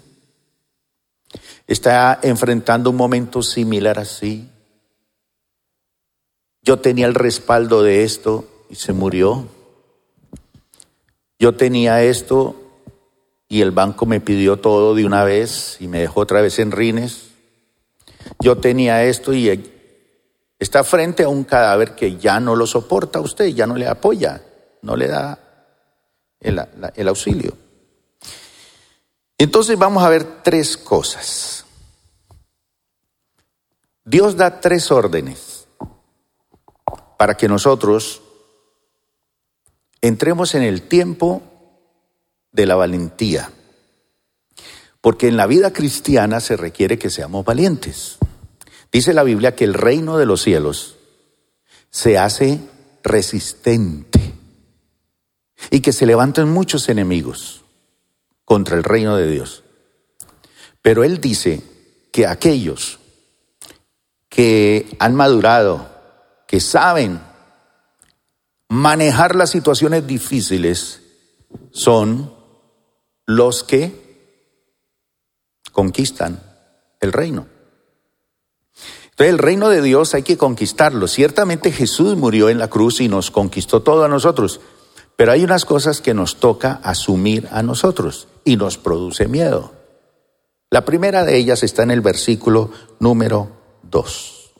[1.71, 4.49] está enfrentando un momento similar así.
[6.63, 9.47] Yo tenía el respaldo de esto y se murió.
[11.39, 12.57] Yo tenía esto
[13.49, 16.73] y el banco me pidió todo de una vez y me dejó otra vez en
[16.73, 17.31] rines.
[18.41, 19.49] Yo tenía esto y
[20.61, 24.42] está frente a un cadáver que ya no lo soporta usted, ya no le apoya,
[24.83, 25.38] no le da
[26.38, 26.62] el,
[26.94, 27.57] el auxilio.
[29.38, 31.64] Entonces vamos a ver tres cosas.
[34.05, 35.66] Dios da tres órdenes
[37.16, 38.23] para que nosotros
[40.03, 41.42] entremos en el tiempo
[42.53, 43.51] de la valentía.
[45.01, 48.19] Porque en la vida cristiana se requiere que seamos valientes.
[48.92, 50.96] Dice la Biblia que el reino de los cielos
[51.90, 52.61] se hace
[53.03, 54.35] resistente
[55.70, 57.64] y que se levantan muchos enemigos
[58.44, 59.62] contra el reino de Dios.
[60.83, 61.62] Pero Él dice
[62.12, 62.98] que aquellos
[64.29, 65.88] que han madurado,
[66.46, 67.20] que saben
[68.68, 71.03] manejar las situaciones difíciles,
[71.70, 72.35] son
[73.26, 73.92] los que
[75.72, 76.42] conquistan
[77.00, 77.60] el reino.
[79.26, 81.06] El reino de Dios hay que conquistarlo.
[81.06, 84.61] Ciertamente Jesús murió en la cruz y nos conquistó todo a nosotros,
[85.14, 89.72] pero hay unas cosas que nos toca asumir a nosotros y nos produce miedo.
[90.70, 93.50] La primera de ellas está en el versículo número
[93.83, 94.50] 2.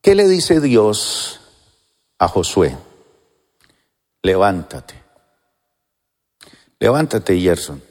[0.00, 1.40] ¿Qué le dice Dios
[2.18, 2.78] a Josué?
[4.22, 4.94] Levántate.
[6.78, 7.87] Levántate, Gerson.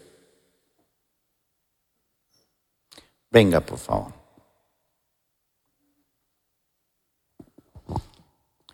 [3.37, 4.13] Venga, por favor.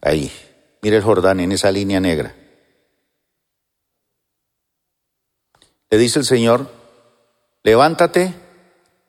[0.02, 0.32] Ahí.
[0.82, 2.34] Mire el Jordán en esa línea negra.
[5.90, 6.70] Le dice el Señor,
[7.62, 8.34] levántate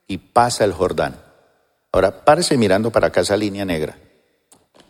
[0.09, 1.23] y pasa el Jordán.
[1.93, 3.97] Ahora, párese mirando para acá esa línea negra.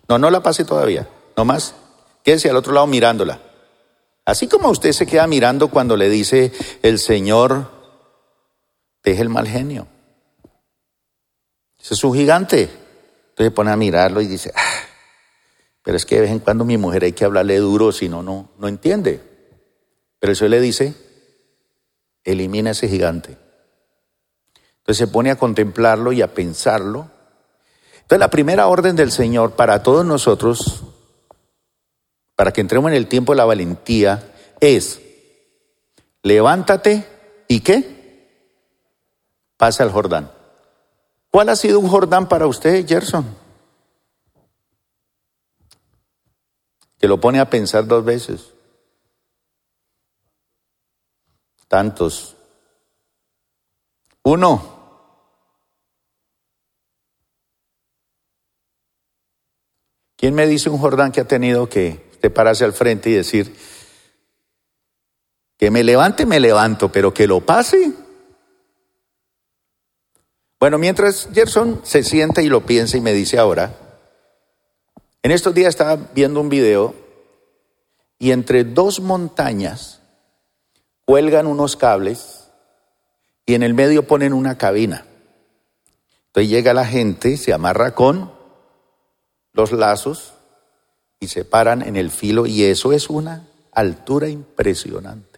[0.08, 1.06] No, no la pase todavía.
[1.36, 1.74] No más.
[2.22, 3.38] Quédese al otro lado mirándola.
[4.24, 7.70] Así como usted se queda mirando cuando le dice el Señor,
[9.02, 9.88] deje el mal genio.
[11.84, 12.70] Ese es un gigante.
[13.30, 14.80] Entonces pone a mirarlo y dice, ah,
[15.82, 18.22] pero es que de vez en cuando mi mujer hay que hablarle duro, si no,
[18.22, 19.20] no, no entiende.
[20.18, 20.94] Pero eso le dice,
[22.24, 23.36] elimina ese gigante.
[24.78, 27.10] Entonces se pone a contemplarlo y a pensarlo.
[27.96, 30.84] Entonces la primera orden del Señor para todos nosotros,
[32.34, 35.02] para que entremos en el tiempo de la valentía, es,
[36.22, 37.06] levántate
[37.46, 38.30] y qué?
[39.58, 40.43] Pasa al Jordán.
[41.34, 43.26] ¿Cuál ha sido un Jordán para usted, Gerson?
[46.96, 48.52] Que lo pone a pensar dos veces.
[51.66, 52.36] Tantos.
[54.22, 54.62] Uno.
[60.14, 63.58] ¿Quién me dice un Jordán que ha tenido que usted pararse al frente y decir,
[65.58, 68.03] que me levante, me levanto, pero que lo pase?
[70.64, 73.76] Bueno, mientras Gerson se sienta y lo piensa y me dice ahora,
[75.22, 76.94] en estos días estaba viendo un video
[78.18, 80.00] y entre dos montañas
[81.04, 82.48] cuelgan unos cables
[83.44, 85.04] y en el medio ponen una cabina.
[86.28, 88.32] Entonces llega la gente, se amarra con
[89.52, 90.32] los lazos
[91.20, 95.33] y se paran en el filo y eso es una altura impresionante.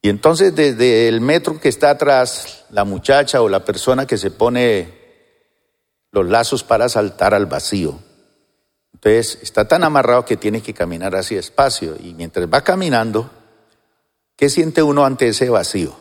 [0.00, 4.30] Y entonces desde el metro que está atrás, la muchacha o la persona que se
[4.30, 4.96] pone
[6.12, 7.98] los lazos para saltar al vacío.
[8.92, 13.30] Entonces está tan amarrado que tiene que caminar así despacio y mientras va caminando,
[14.36, 15.96] ¿qué siente uno ante ese vacío?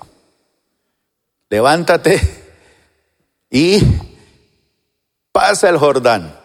[1.49, 2.19] Levántate
[3.49, 3.79] y
[5.31, 6.39] pasa el Jordán.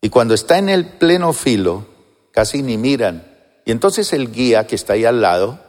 [0.00, 1.86] Y cuando está en el pleno filo,
[2.30, 3.26] casi ni miran.
[3.64, 5.63] Y entonces el guía que está ahí al lado,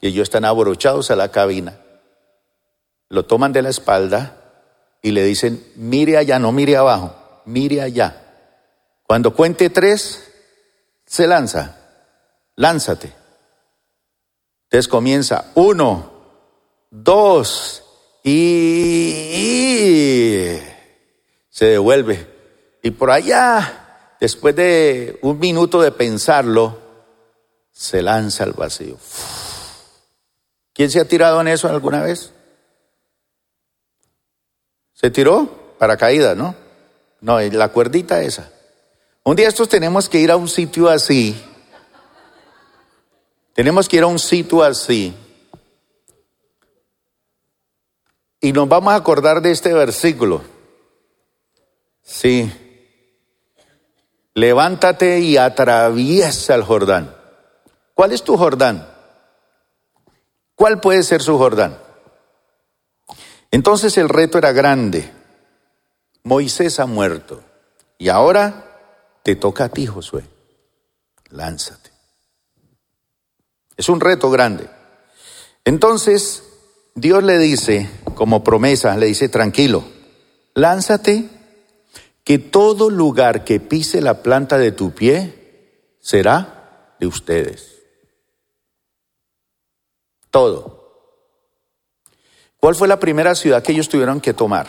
[0.00, 1.80] que ellos están abrochados a la cabina,
[3.08, 4.36] lo toman de la espalda
[5.02, 8.16] y le dicen, mire allá, no mire abajo, mire allá.
[9.04, 10.32] Cuando cuente tres,
[11.04, 11.76] se lanza,
[12.56, 13.12] lánzate.
[14.64, 16.12] Entonces comienza uno,
[16.90, 17.82] dos
[18.22, 19.10] y
[21.50, 22.30] se devuelve
[22.82, 26.78] y por allá, después de un minuto de pensarlo,
[27.72, 28.96] se lanza al vacío.
[30.72, 32.32] ¿Quién se ha tirado en eso alguna vez?
[34.94, 35.60] ¿Se tiró?
[35.80, 36.54] para caída, ¿no?
[37.22, 38.52] No, la cuerdita esa.
[39.24, 41.42] Un día estos tenemos que ir a un sitio así.
[43.54, 45.16] Tenemos que ir a un sitio así.
[48.42, 50.42] Y nos vamos a acordar de este versículo.
[52.02, 52.52] Sí.
[54.34, 57.16] Levántate y atraviesa el Jordán.
[57.94, 58.86] ¿Cuál es tu Jordán?
[60.60, 61.78] ¿Cuál puede ser su Jordán?
[63.50, 65.10] Entonces el reto era grande.
[66.22, 67.42] Moisés ha muerto.
[67.96, 68.78] Y ahora
[69.22, 70.22] te toca a ti, Josué.
[71.30, 71.88] Lánzate.
[73.78, 74.68] Es un reto grande.
[75.64, 76.42] Entonces,
[76.94, 79.82] Dios le dice, como promesa, le dice, tranquilo,
[80.52, 81.26] lánzate,
[82.22, 87.79] que todo lugar que pise la planta de tu pie será de ustedes.
[90.30, 90.80] Todo.
[92.58, 94.66] ¿Cuál fue la primera ciudad que ellos tuvieron que tomar?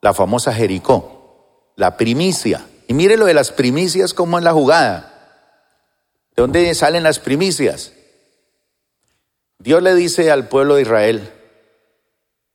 [0.00, 2.66] La famosa Jericó, la primicia.
[2.88, 5.12] Y mire lo de las primicias como en la jugada.
[6.34, 7.92] ¿De dónde salen las primicias?
[9.58, 11.32] Dios le dice al pueblo de Israel,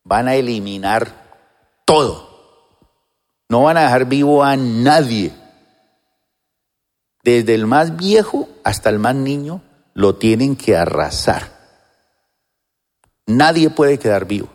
[0.04, 1.12] van a eliminar
[1.86, 2.30] todo.
[3.50, 5.32] No van a dejar vivo a nadie.
[7.24, 9.62] Desde el más viejo hasta el más niño
[9.94, 11.51] lo tienen que arrasar.
[13.26, 14.50] Nadie puede quedar vivo.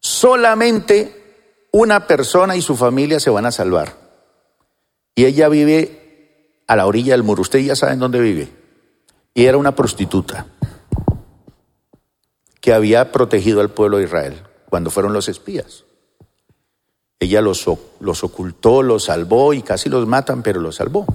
[0.00, 1.18] Solamente
[1.70, 3.96] una persona y su familia se van a salvar.
[5.14, 7.42] Y ella vive a la orilla del muro.
[7.42, 8.48] Ustedes ya saben dónde vive.
[9.34, 10.46] Y era una prostituta
[12.60, 15.84] que había protegido al pueblo de Israel cuando fueron los espías.
[17.20, 17.66] Ella los,
[18.00, 21.06] los ocultó, los salvó y casi los matan, pero los salvó.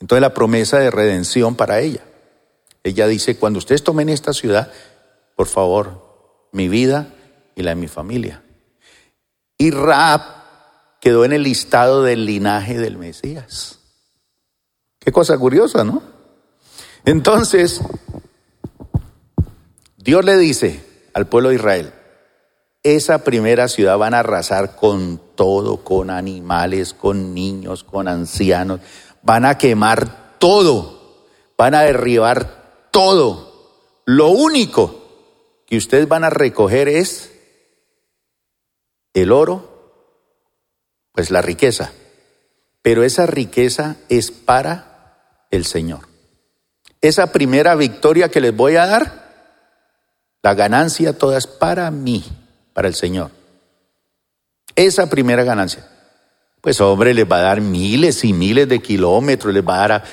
[0.00, 2.04] Entonces la promesa de redención para ella.
[2.82, 4.72] Ella dice, cuando ustedes tomen esta ciudad,
[5.40, 7.14] por favor, mi vida
[7.56, 8.42] y la de mi familia.
[9.56, 10.20] Y Raab
[11.00, 13.78] quedó en el listado del linaje del Mesías.
[14.98, 16.02] Qué cosa curiosa, ¿no?
[17.06, 17.80] Entonces,
[19.96, 20.84] Dios le dice
[21.14, 21.94] al pueblo de Israel,
[22.82, 28.80] esa primera ciudad van a arrasar con todo, con animales, con niños, con ancianos,
[29.22, 31.24] van a quemar todo,
[31.56, 34.02] van a derribar todo.
[34.04, 34.99] Lo único
[35.70, 37.30] que ustedes van a recoger es
[39.14, 40.26] el oro,
[41.12, 41.92] pues la riqueza.
[42.82, 46.08] Pero esa riqueza es para el Señor.
[47.00, 49.30] Esa primera victoria que les voy a dar,
[50.42, 52.24] la ganancia toda es para mí,
[52.72, 53.30] para el Señor.
[54.74, 55.86] Esa primera ganancia.
[56.60, 59.92] Pues hombre, les va a dar miles y miles de kilómetros, les va a dar
[59.92, 60.04] a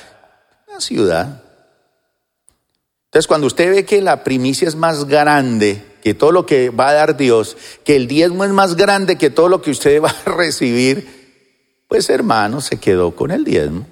[0.72, 1.42] la ciudad.
[3.08, 6.90] Entonces, cuando usted ve que la primicia es más grande que todo lo que va
[6.90, 10.10] a dar Dios, que el diezmo es más grande que todo lo que usted va
[10.10, 13.86] a recibir, pues hermano, se quedó con el diezmo.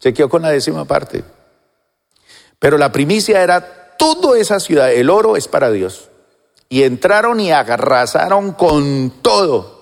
[0.00, 1.24] Se quedó con la décima parte.
[2.60, 6.10] Pero la primicia era toda esa ciudad, el oro es para Dios.
[6.68, 9.74] Y entraron y arrasaron con todo.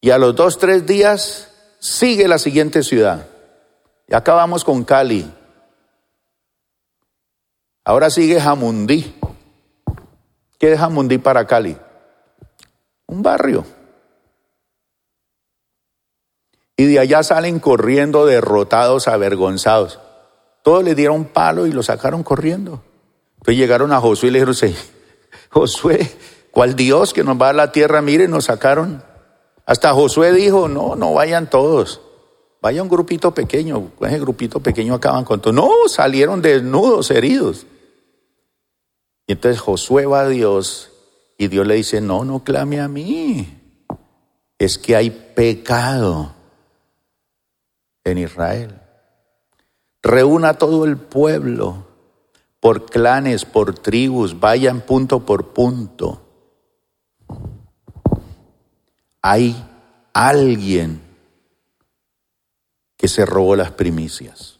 [0.00, 1.48] Y a los dos, tres días
[1.78, 3.28] sigue la siguiente ciudad.
[4.06, 5.30] Y acabamos con Cali.
[7.84, 9.14] Ahora sigue Jamundí.
[10.58, 11.76] ¿Qué es Jamundí para Cali?
[13.06, 13.64] Un barrio.
[16.76, 20.00] Y de allá salen corriendo derrotados, avergonzados.
[20.62, 22.82] Todos le dieron palo y lo sacaron corriendo.
[23.34, 24.74] Entonces llegaron a Josué y le dijeron,
[25.50, 26.10] Josué,
[26.50, 28.00] ¿cuál Dios que nos va a la tierra?
[28.00, 29.04] Mire, nos sacaron.
[29.66, 32.00] Hasta Josué dijo, no, no vayan todos.
[32.64, 33.92] Vaya un grupito pequeño.
[34.00, 35.52] Ese grupito pequeño acaban con todo.
[35.52, 37.66] No, salieron desnudos, heridos.
[39.26, 40.90] Y entonces Josué va a Dios
[41.36, 43.60] y Dios le dice, no, no clame a mí.
[44.58, 46.32] Es que hay pecado
[48.02, 48.80] en Israel
[50.04, 51.86] reúna a todo el pueblo
[52.60, 56.20] por clanes, por tribus, vayan punto por punto.
[59.22, 59.56] Hay
[60.12, 61.00] alguien
[63.04, 64.58] que se robó las primicias.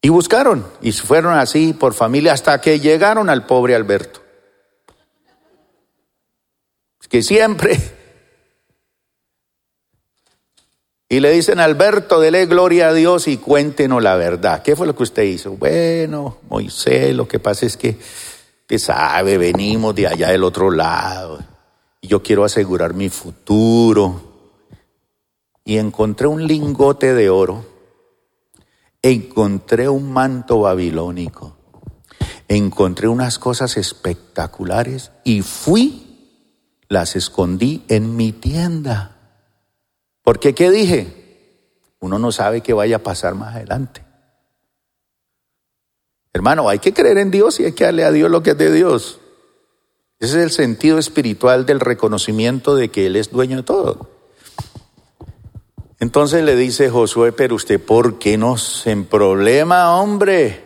[0.00, 4.22] Y buscaron, y fueron así por familia hasta que llegaron al pobre Alberto.
[6.98, 7.78] Es que siempre
[11.10, 14.62] Y le dicen, Alberto, dele gloria a Dios y cuéntenos la verdad.
[14.62, 15.50] ¿Qué fue lo que usted hizo?
[15.50, 17.98] Bueno, Moisés, lo que pasa es que,
[18.62, 21.38] usted sabe, venimos de allá del otro lado.
[22.00, 24.33] Y yo quiero asegurar mi futuro.
[25.64, 27.64] Y encontré un lingote de oro.
[29.02, 31.56] Encontré un manto babilónico.
[32.48, 39.16] Encontré unas cosas espectaculares y fui, las escondí en mi tienda.
[40.22, 41.24] Porque, ¿qué dije?
[42.00, 44.04] Uno no sabe qué vaya a pasar más adelante.
[46.34, 48.58] Hermano, hay que creer en Dios y hay que darle a Dios lo que es
[48.58, 49.20] de Dios.
[50.18, 54.13] Ese es el sentido espiritual del reconocimiento de que Él es dueño de todo.
[56.00, 60.64] Entonces le dice Josué, pero usted, ¿por qué nos en problema, hombre?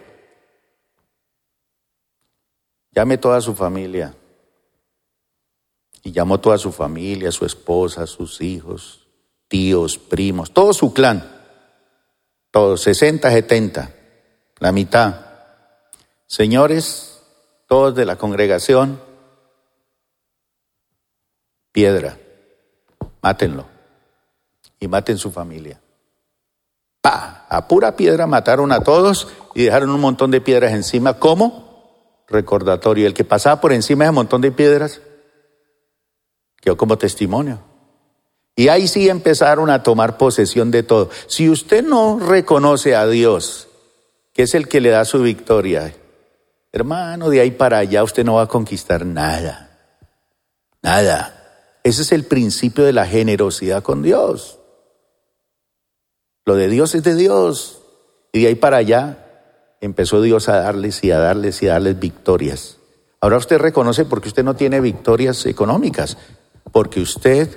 [2.93, 4.15] Llame toda su familia.
[6.03, 9.07] Y llamó toda su familia, su esposa, sus hijos,
[9.49, 11.37] tíos, primos, todo su clan.
[12.51, 13.95] Todos, 60, 70,
[14.59, 15.27] la mitad.
[16.27, 17.23] Señores,
[17.67, 19.03] todos de la congregación,
[21.73, 22.19] piedra,
[23.21, 23.78] mátenlo
[24.81, 25.81] y maten su familia.
[27.01, 27.47] ¡Pah!
[27.49, 31.19] A pura piedra mataron a todos y dejaron un montón de piedras encima.
[31.19, 32.25] ¿Cómo?
[32.29, 33.07] Recordatorio.
[33.07, 35.01] El que pasaba por encima de un montón de piedras
[36.61, 37.61] quedó como testimonio.
[38.55, 41.11] Y ahí sí empezaron a tomar posesión de todo.
[41.29, 43.69] Si usted no reconoce a Dios,
[44.35, 45.95] que es el que le da su victoria,
[46.73, 49.79] hermano, de ahí para allá usted no va a conquistar nada.
[50.83, 51.81] Nada.
[51.85, 54.58] Ese es el principio de la generosidad con Dios.
[56.49, 57.83] Lo de Dios es de Dios.
[58.33, 62.01] Y de ahí para allá empezó Dios a darles y a darles y a darles
[62.01, 62.79] victorias.
[63.21, 66.17] Ahora usted reconoce porque usted no tiene victorias económicas,
[66.73, 67.51] porque usted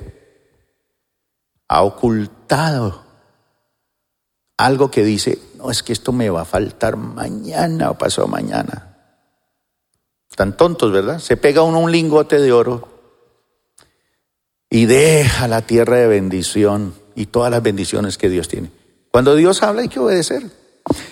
[1.69, 3.05] ha ocultado
[4.57, 8.97] algo que dice, no es que esto me va a faltar mañana o pasado mañana.
[10.29, 11.19] Están tontos, ¿verdad?
[11.19, 12.89] Se pega uno un lingote de oro
[14.69, 18.80] y deja la tierra de bendición y todas las bendiciones que Dios tiene.
[19.11, 20.43] Cuando Dios habla hay que obedecer.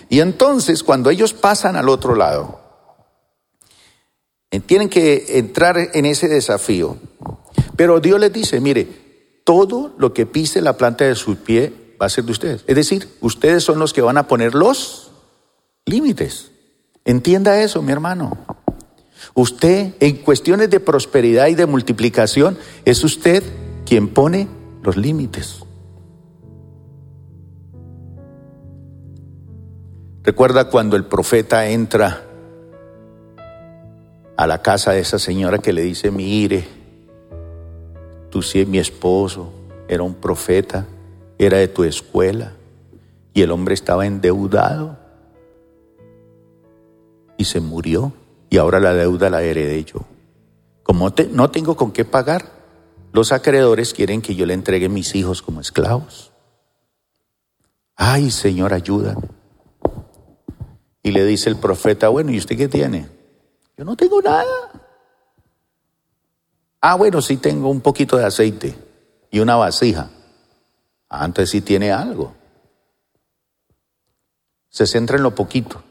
[0.10, 2.60] Y entonces cuando ellos pasan al otro lado,
[4.52, 6.97] eh, tienen que entrar en ese desafío.
[7.76, 8.88] Pero Dios les dice, mire,
[9.43, 12.64] todo lo que pise la planta de su pie va a ser de ustedes.
[12.68, 15.12] Es decir, ustedes son los que van a poner los
[15.86, 16.52] límites.
[17.06, 18.38] Entienda eso, mi hermano.
[19.34, 23.43] Usted, en cuestiones de prosperidad y de multiplicación, es usted
[23.86, 24.47] quien pone
[24.84, 25.64] los límites.
[30.30, 32.22] Recuerda cuando el profeta entra
[34.38, 36.68] a la casa de esa señora que le dice, mire,
[38.30, 39.52] Tú sí, mi esposo,
[39.88, 40.86] era un profeta,
[41.40, 42.54] era de tu escuela,
[43.34, 45.00] y el hombre estaba endeudado
[47.36, 48.14] y se murió,
[48.52, 50.02] y ahora la deuda la heredé yo.
[50.84, 52.52] Como no tengo con qué pagar,
[53.14, 56.32] los acreedores quieren que yo le entregue mis hijos como esclavos.
[57.96, 59.39] Ay, Señor, ayúdame.
[61.02, 63.08] Y le dice el profeta, bueno, ¿y usted qué tiene?
[63.78, 64.45] Yo no tengo nada.
[66.82, 68.76] Ah, bueno, sí tengo un poquito de aceite
[69.32, 70.10] y una vasija.
[71.08, 72.36] Antes sí tiene algo.
[74.70, 75.84] Se centra en lo poquito.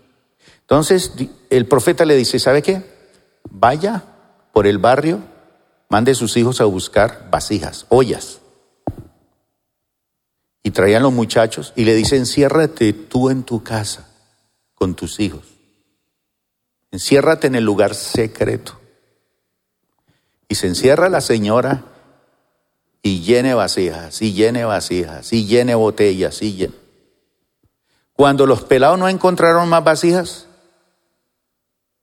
[0.60, 1.12] Entonces
[1.50, 2.82] el profeta le dice, ¿sabe qué?
[3.50, 4.04] Vaya
[4.52, 5.20] por el barrio,
[5.88, 8.40] mande a sus hijos a buscar vasijas, ollas.
[10.62, 14.07] Y traían los muchachos y le dice, enciérrate tú en tu casa
[14.78, 15.42] con tus hijos.
[16.90, 18.78] Enciérrate en el lugar secreto.
[20.48, 21.84] Y se encierra la señora
[23.02, 26.74] y llene vasijas, y llene vasijas, y llene botellas, y llene.
[28.14, 30.46] Cuando los pelados no encontraron más vasijas,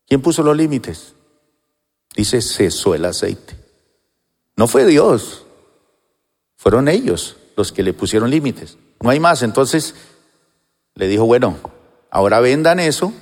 [0.07, 1.13] ¿quién puso los límites?
[2.15, 3.57] Dice, cesó el aceite.
[4.55, 5.45] No fue Dios,
[6.55, 8.77] fueron ellos los que le pusieron límites.
[9.01, 9.43] No hay más.
[9.43, 9.95] Entonces
[10.93, 11.57] le dijo, bueno,
[12.09, 13.13] ahora vendan eso,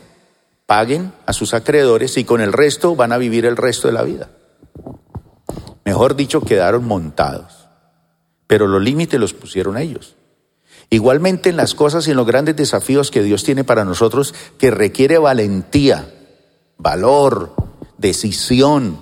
[0.65, 4.03] paguen a sus acreedores y con el resto van a vivir el resto de la
[4.03, 4.29] vida.
[5.85, 7.67] Mejor dicho, quedaron montados.
[8.47, 10.15] Pero los límites los pusieron ellos.
[10.89, 14.69] Igualmente en las cosas y en los grandes desafíos que Dios tiene para nosotros, que
[14.69, 16.13] requiere valentía,
[16.77, 17.53] valor,
[17.97, 18.99] decisión,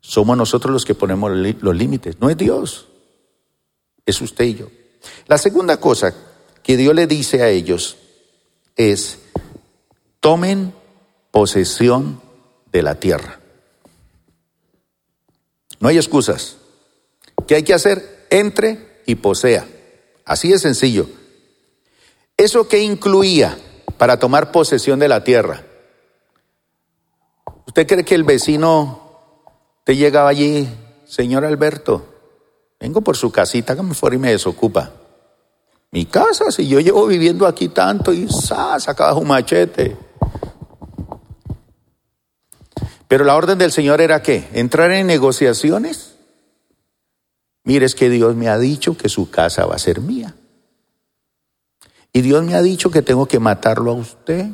[0.00, 2.88] somos nosotros los que ponemos los límites, no es Dios,
[4.04, 4.66] es usted y yo.
[5.28, 6.14] La segunda cosa
[6.62, 7.96] que Dios le dice a ellos
[8.76, 9.18] es,
[10.20, 10.74] tomen
[11.30, 12.20] posesión
[12.72, 13.40] de la tierra.
[15.80, 16.56] No hay excusas.
[17.46, 18.26] ¿Qué hay que hacer?
[18.30, 19.66] Entre y posea.
[20.24, 21.08] Así de sencillo.
[22.36, 23.58] ¿Eso qué incluía
[23.98, 25.62] para tomar posesión de la tierra?
[27.66, 29.42] ¿Usted cree que el vecino
[29.84, 30.68] te llegaba allí,
[31.04, 32.14] señor Alberto?
[32.80, 34.92] Vengo por su casita, me fuera y me desocupa.
[35.94, 39.96] Mi casa, si yo llevo viviendo aquí tanto y sacaba un machete.
[43.06, 44.48] Pero la orden del Señor era qué?
[44.54, 46.16] Entrar en negociaciones.
[47.62, 50.34] Mire, es que Dios me ha dicho que su casa va a ser mía.
[52.12, 54.48] Y Dios me ha dicho que tengo que matarlo a usted.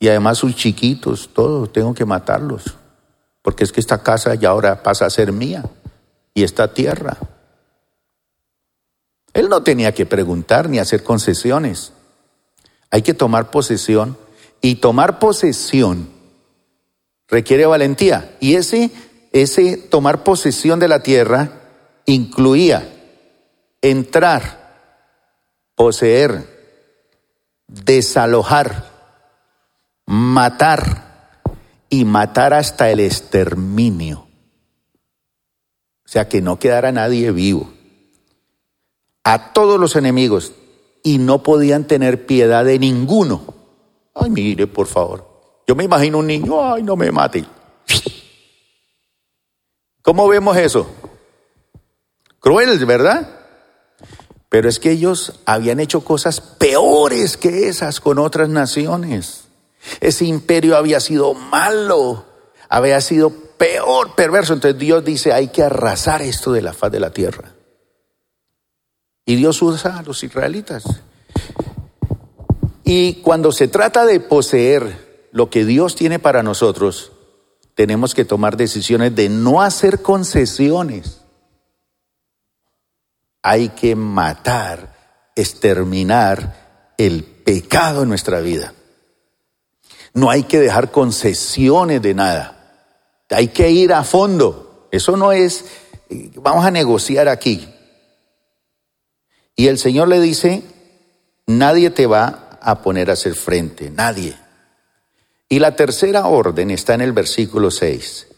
[0.00, 2.78] Y además sus chiquitos, todos, tengo que matarlos.
[3.42, 5.62] Porque es que esta casa ya ahora pasa a ser mía.
[6.34, 7.16] Y esta tierra.
[9.32, 11.92] Él no tenía que preguntar ni hacer concesiones.
[12.90, 14.16] Hay que tomar posesión.
[14.62, 16.10] Y tomar posesión
[17.28, 18.36] requiere valentía.
[18.40, 18.90] Y ese,
[19.32, 21.60] ese tomar posesión de la tierra
[22.04, 22.86] incluía
[23.80, 24.74] entrar,
[25.74, 26.46] poseer,
[27.66, 28.90] desalojar,
[30.06, 31.38] matar
[31.88, 34.26] y matar hasta el exterminio.
[36.04, 37.72] O sea, que no quedara nadie vivo.
[39.24, 40.52] A todos los enemigos
[41.02, 43.54] y no podían tener piedad de ninguno.
[44.14, 45.28] Ay, mire, por favor.
[45.66, 47.44] Yo me imagino un niño, ay, no me mate.
[50.02, 50.86] ¿Cómo vemos eso?
[52.40, 53.28] Cruel, ¿verdad?
[54.48, 59.44] Pero es que ellos habían hecho cosas peores que esas con otras naciones.
[60.00, 62.24] Ese imperio había sido malo,
[62.68, 64.54] había sido peor, perverso.
[64.54, 67.54] Entonces Dios dice, hay que arrasar esto de la faz de la tierra.
[69.30, 70.82] Y Dios usa a los israelitas.
[72.82, 77.12] Y cuando se trata de poseer lo que Dios tiene para nosotros,
[77.76, 81.20] tenemos que tomar decisiones de no hacer concesiones
[83.40, 84.96] hay que matar,
[85.36, 88.74] exterminar el pecado en nuestra vida.
[90.12, 92.88] No hay que dejar concesiones de nada.
[93.30, 94.88] Hay que ir a fondo.
[94.90, 95.66] Eso no es,
[96.34, 97.69] vamos a negociar aquí.
[99.60, 100.62] Y el Señor le dice,
[101.46, 104.34] nadie te va a poner a hacer frente, nadie.
[105.50, 108.28] Y la tercera orden está en el versículo 6.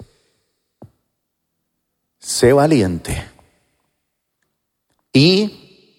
[2.19, 3.25] Sé valiente
[5.13, 5.95] y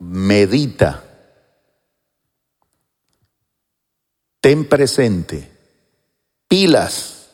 [0.00, 1.02] medita.
[4.42, 5.50] Ten presente.
[6.46, 7.30] Pilas.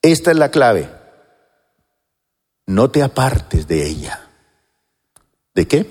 [0.00, 0.90] Esta es la clave.
[2.64, 4.29] No te apartes de ella.
[5.54, 5.86] ¿De qué?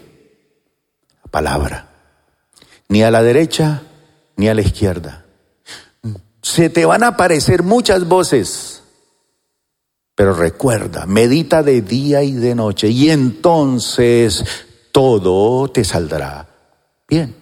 [1.23, 1.89] La palabra.
[2.87, 3.83] Ni a la derecha
[4.35, 5.25] ni a la izquierda.
[6.41, 8.79] Se te van a aparecer muchas voces
[10.19, 14.43] pero recuerda, medita de día y de noche y entonces
[14.91, 16.45] todo te saldrá
[17.07, 17.33] bien.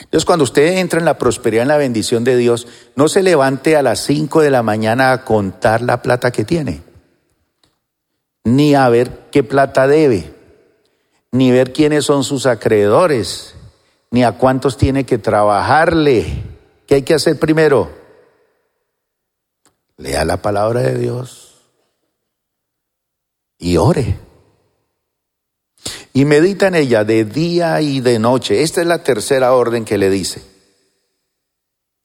[0.00, 2.66] Entonces cuando usted entra en la prosperidad, en la bendición de Dios,
[2.96, 6.82] no se levante a las 5 de la mañana a contar la plata que tiene,
[8.42, 10.34] ni a ver qué plata debe,
[11.36, 13.54] ni ver quiénes son sus acreedores,
[14.10, 16.42] ni a cuántos tiene que trabajarle.
[16.86, 18.06] ¿Qué hay que hacer primero?
[19.96, 21.54] lea la palabra de Dios
[23.58, 24.18] y ore.
[26.12, 28.62] Y medita en ella de día y de noche.
[28.62, 30.42] Esta es la tercera orden que le dice.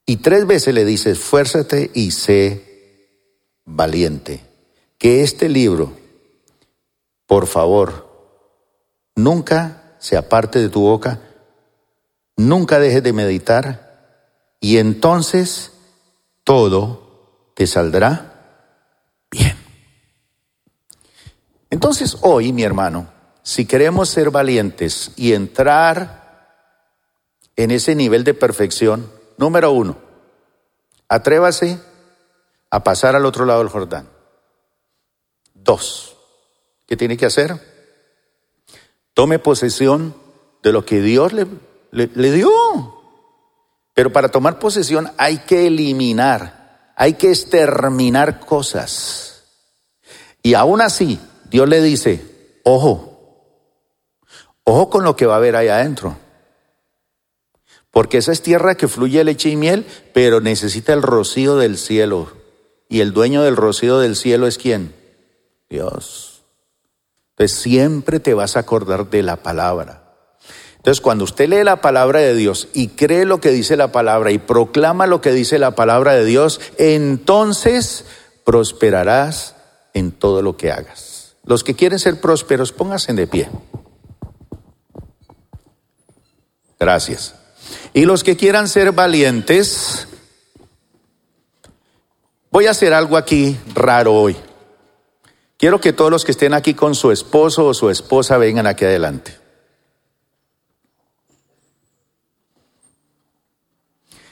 [0.05, 3.07] Y tres veces le dice, esfuérzate y sé
[3.63, 4.41] valiente.
[4.97, 5.93] Que este libro,
[7.25, 8.10] por favor,
[9.23, 11.19] nunca se aparte de tu boca,
[12.37, 13.91] nunca dejes de meditar
[14.59, 15.73] y entonces
[16.43, 18.77] todo te saldrá
[19.29, 19.57] bien.
[21.69, 23.07] Entonces hoy, mi hermano,
[23.43, 26.21] si queremos ser valientes y entrar
[27.55, 29.97] en ese nivel de perfección, número uno,
[31.07, 31.79] atrévase
[32.69, 34.09] a pasar al otro lado del Jordán.
[35.53, 36.17] Dos,
[36.87, 37.70] ¿qué tiene que hacer?
[39.13, 40.15] Tome posesión
[40.63, 41.47] de lo que Dios le,
[41.91, 42.49] le, dio.
[43.93, 46.61] Pero para tomar posesión hay que eliminar
[47.01, 49.43] hay que exterminar cosas.
[50.43, 53.57] Y aún así, Dios le dice, ojo,
[54.63, 56.15] ojo con lo que va a haber ahí adentro.
[57.89, 62.33] Porque esa es tierra que fluye leche y miel, pero necesita el rocío del cielo.
[62.87, 64.93] Y el dueño del rocío del cielo es quién?
[65.67, 66.30] Dios.
[67.41, 70.03] Entonces siempre te vas a acordar de la palabra.
[70.75, 74.29] Entonces, cuando usted lee la palabra de Dios y cree lo que dice la palabra
[74.29, 78.05] y proclama lo que dice la palabra de Dios, entonces
[78.43, 79.55] prosperarás
[79.95, 81.35] en todo lo que hagas.
[81.43, 83.49] Los que quieren ser prósperos, pónganse de pie.
[86.79, 87.33] Gracias.
[87.95, 90.07] Y los que quieran ser valientes,
[92.51, 94.37] voy a hacer algo aquí raro hoy.
[95.61, 98.83] Quiero que todos los que estén aquí con su esposo o su esposa vengan aquí
[98.83, 99.37] adelante.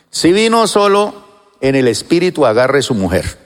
[0.09, 1.13] Si vino solo
[1.61, 3.37] en el espíritu, agarre su mujer.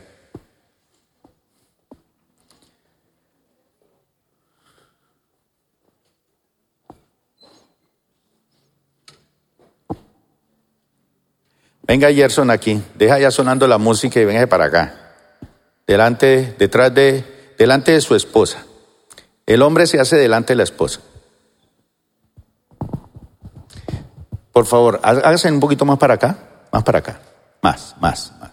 [11.82, 15.16] Venga Gerson aquí, deja ya sonando la música y venga para acá.
[15.86, 18.66] Delante, detrás de, delante de su esposa.
[19.46, 21.02] El hombre se hace delante de la esposa.
[24.52, 26.38] Por favor, hágase un poquito más para acá,
[26.72, 27.20] más para acá,
[27.62, 28.52] más, más, más.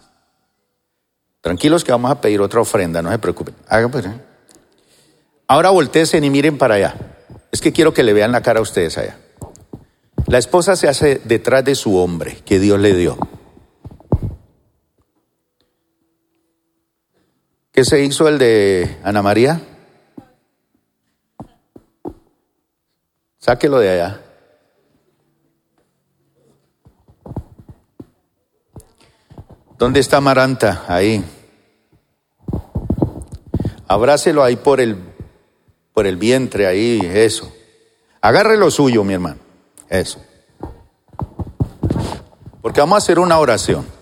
[1.41, 3.55] Tranquilos que vamos a pedir otra ofrenda, no se preocupen.
[3.91, 4.13] Pues, ¿eh?
[5.47, 6.95] Ahora volteesen y miren para allá.
[7.51, 9.17] Es que quiero que le vean la cara a ustedes allá.
[10.27, 13.17] La esposa se hace detrás de su hombre que Dios le dio.
[17.81, 19.59] ¿Qué se hizo el de Ana María?
[23.39, 24.21] Sáquelo de allá.
[29.79, 30.85] ¿Dónde está Maranta?
[30.87, 31.25] Ahí.
[33.87, 34.95] Abrácelo ahí por el,
[35.91, 37.51] por el vientre, ahí, eso.
[38.21, 39.39] Agarre lo suyo, mi hermano.
[39.89, 40.23] Eso.
[42.61, 44.00] Porque vamos a hacer una oración.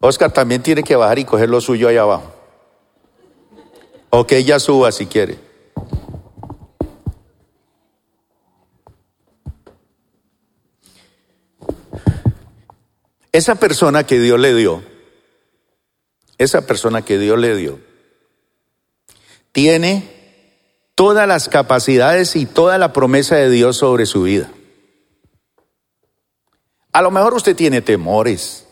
[0.00, 2.32] Oscar también tiene que bajar y coger lo suyo ahí abajo.
[4.10, 5.38] O que ella suba si quiere.
[13.32, 14.82] Esa persona que Dios le dio,
[16.38, 17.78] esa persona que Dios le dio,
[19.52, 20.18] tiene
[20.94, 24.50] todas las capacidades y toda la promesa de Dios sobre su vida.
[26.92, 28.67] A lo mejor usted tiene temores.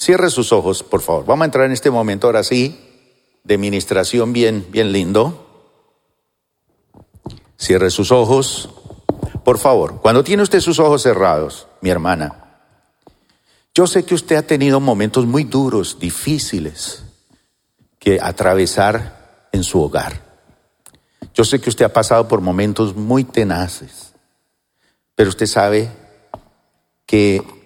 [0.00, 1.26] Cierre sus ojos, por favor.
[1.26, 2.80] Vamos a entrar en este momento ahora sí
[3.44, 5.46] de ministración bien bien lindo.
[7.58, 8.70] Cierre sus ojos.
[9.44, 12.62] Por favor, cuando tiene usted sus ojos cerrados, mi hermana,
[13.74, 17.04] yo sé que usted ha tenido momentos muy duros, difíciles,
[17.98, 20.22] que atravesar en su hogar.
[21.34, 24.14] Yo sé que usted ha pasado por momentos muy tenaces,
[25.14, 25.90] pero usted sabe
[27.04, 27.59] que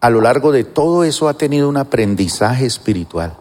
[0.00, 3.38] a lo largo de todo eso ha tenido un aprendizaje espiritual.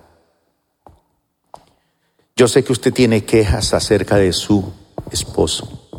[2.35, 4.73] Yo sé que usted tiene quejas acerca de su
[5.11, 5.89] esposo.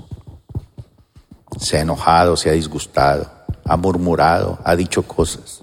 [1.59, 3.31] Se ha enojado, se ha disgustado,
[3.65, 5.63] ha murmurado, ha dicho cosas.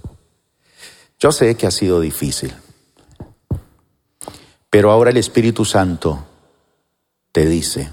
[1.20, 2.54] Yo sé que ha sido difícil,
[4.70, 6.26] pero ahora el Espíritu Santo
[7.32, 7.92] te dice,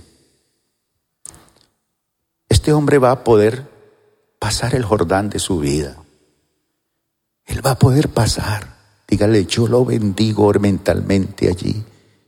[2.48, 3.66] este hombre va a poder
[4.38, 5.96] pasar el Jordán de su vida.
[7.48, 8.76] Él va a poder pasar.
[9.08, 11.84] Dígale, yo lo bendigo mentalmente allí.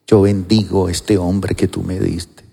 [0.06, 2.44] Yo bendigo a este hombre que tú me diste.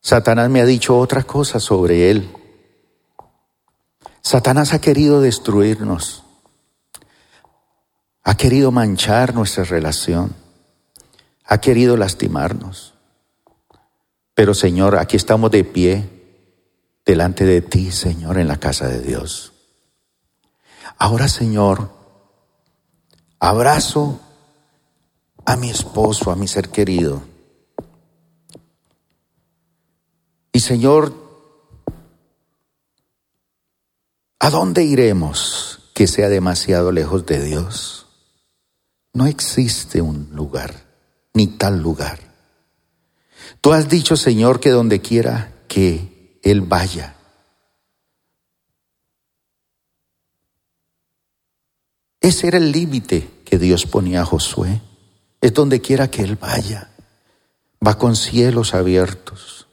[0.00, 2.30] Satanás me ha dicho otra cosa sobre él.
[4.20, 6.22] Satanás ha querido destruirnos
[8.24, 10.34] ha querido manchar nuestra relación,
[11.44, 12.94] ha querido lastimarnos.
[14.34, 16.08] Pero Señor, aquí estamos de pie
[17.04, 19.51] delante de ti, Señor, en la casa de Dios.
[21.04, 21.90] Ahora, Señor,
[23.40, 24.20] abrazo
[25.44, 27.24] a mi esposo, a mi ser querido.
[30.52, 31.12] Y Señor,
[34.38, 38.06] ¿a dónde iremos que sea demasiado lejos de Dios?
[39.12, 40.84] No existe un lugar,
[41.34, 42.20] ni tal lugar.
[43.60, 47.16] Tú has dicho, Señor, que donde quiera que Él vaya,
[52.22, 54.80] ese era el límite que Dios ponía a Josué.
[55.40, 56.88] Es donde quiera que Él vaya.
[57.86, 59.66] Va con cielos abiertos.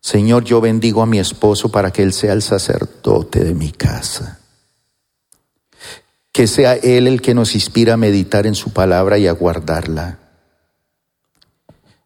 [0.00, 4.38] Señor, yo bendigo a mi esposo para que Él sea el sacerdote de mi casa
[6.32, 10.18] que sea Él el que nos inspira a meditar en su palabra y a guardarla.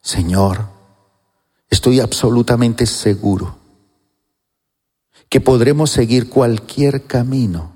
[0.03, 0.66] Señor,
[1.70, 3.57] estoy absolutamente seguro
[5.29, 7.76] que podremos seguir cualquier camino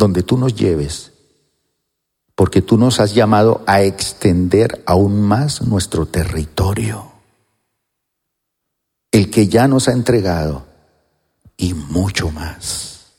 [0.00, 1.12] donde tú nos lleves,
[2.34, 7.12] porque tú nos has llamado a extender aún más nuestro territorio,
[9.12, 10.64] el que ya nos ha entregado,
[11.58, 13.12] y mucho más.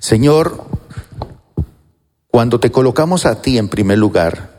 [0.00, 0.64] Señor,
[2.26, 4.50] cuando te colocamos a ti en primer lugar,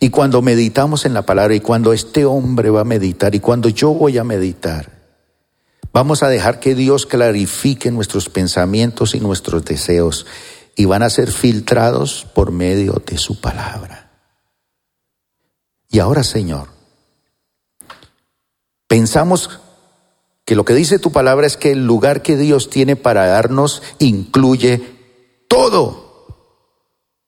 [0.00, 3.68] y cuando meditamos en la palabra, y cuando este hombre va a meditar, y cuando
[3.68, 5.01] yo voy a meditar,
[5.92, 10.26] vamos a dejar que Dios clarifique nuestros pensamientos y nuestros deseos,
[10.74, 14.10] y van a ser filtrados por medio de su palabra.
[15.90, 16.68] Y ahora, Señor,
[18.86, 19.60] pensamos
[20.46, 23.82] que lo que dice tu palabra es que el lugar que Dios tiene para darnos
[23.98, 24.82] incluye
[25.48, 26.26] todo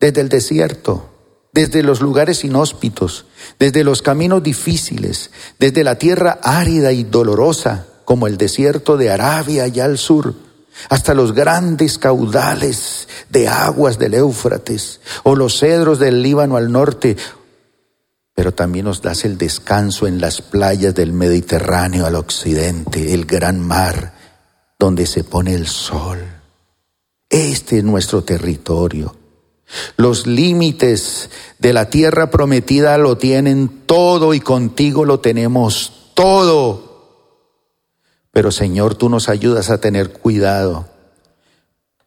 [0.01, 1.11] desde el desierto,
[1.53, 3.27] desde los lugares inhóspitos,
[3.59, 9.65] desde los caminos difíciles, desde la tierra árida y dolorosa, como el desierto de Arabia
[9.65, 10.35] allá al sur,
[10.89, 17.17] hasta los grandes caudales de aguas del Éufrates, o los cedros del Líbano al norte,
[18.35, 23.61] pero también nos das el descanso en las playas del Mediterráneo al occidente, el gran
[23.61, 24.15] mar,
[24.79, 26.19] donde se pone el sol.
[27.31, 29.17] Este es nuestro territorio.
[29.97, 36.94] Los límites de la tierra prometida lo tienen todo y contigo lo tenemos todo.
[38.35, 40.87] Pero Señor, tú nos ayudas a tener cuidado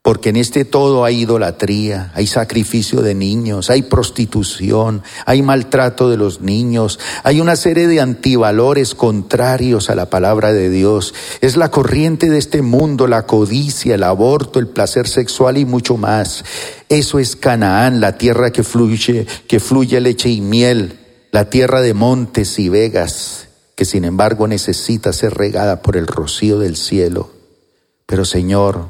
[0.08, 6.16] porque en este todo hay idolatría, hay sacrificio de niños, hay prostitución, hay maltrato de
[6.16, 11.14] los niños, hay una serie de antivalores contrarios a la palabra de Dios.
[11.42, 15.98] Es la corriente de este mundo, la codicia, el aborto, el placer sexual y mucho
[15.98, 16.46] más.
[16.88, 21.00] Eso es Canaán, la tierra que fluye, que fluye leche y miel,
[21.34, 23.47] la tierra de montes y vegas,
[23.78, 27.30] que sin embargo necesita ser regada por el rocío del cielo.
[28.08, 28.90] Pero Señor,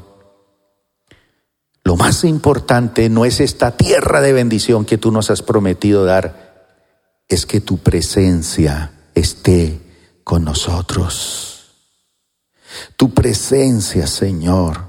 [1.84, 6.80] lo más importante no es esta tierra de bendición que tú nos has prometido dar,
[7.28, 9.78] es que tu presencia esté
[10.24, 11.66] con nosotros.
[12.96, 14.84] Tu presencia, Señor,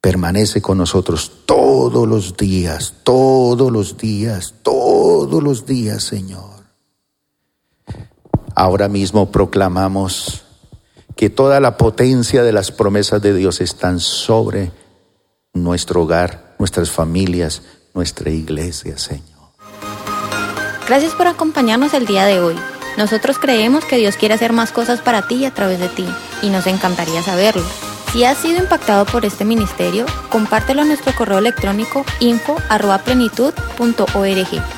[0.00, 6.57] permanece con nosotros todos los días, todos los días, todos los días, Señor.
[8.58, 10.42] Ahora mismo proclamamos
[11.14, 14.72] que toda la potencia de las promesas de Dios están sobre
[15.54, 17.62] nuestro hogar, nuestras familias,
[17.94, 19.22] nuestra iglesia, Señor.
[20.88, 22.56] Gracias por acompañarnos el día de hoy.
[22.96, 26.08] Nosotros creemos que Dios quiere hacer más cosas para ti a través de ti
[26.42, 27.62] y nos encantaría saberlo.
[28.12, 34.77] Si has sido impactado por este ministerio, compártelo a nuestro correo electrónico info@plenitud.org.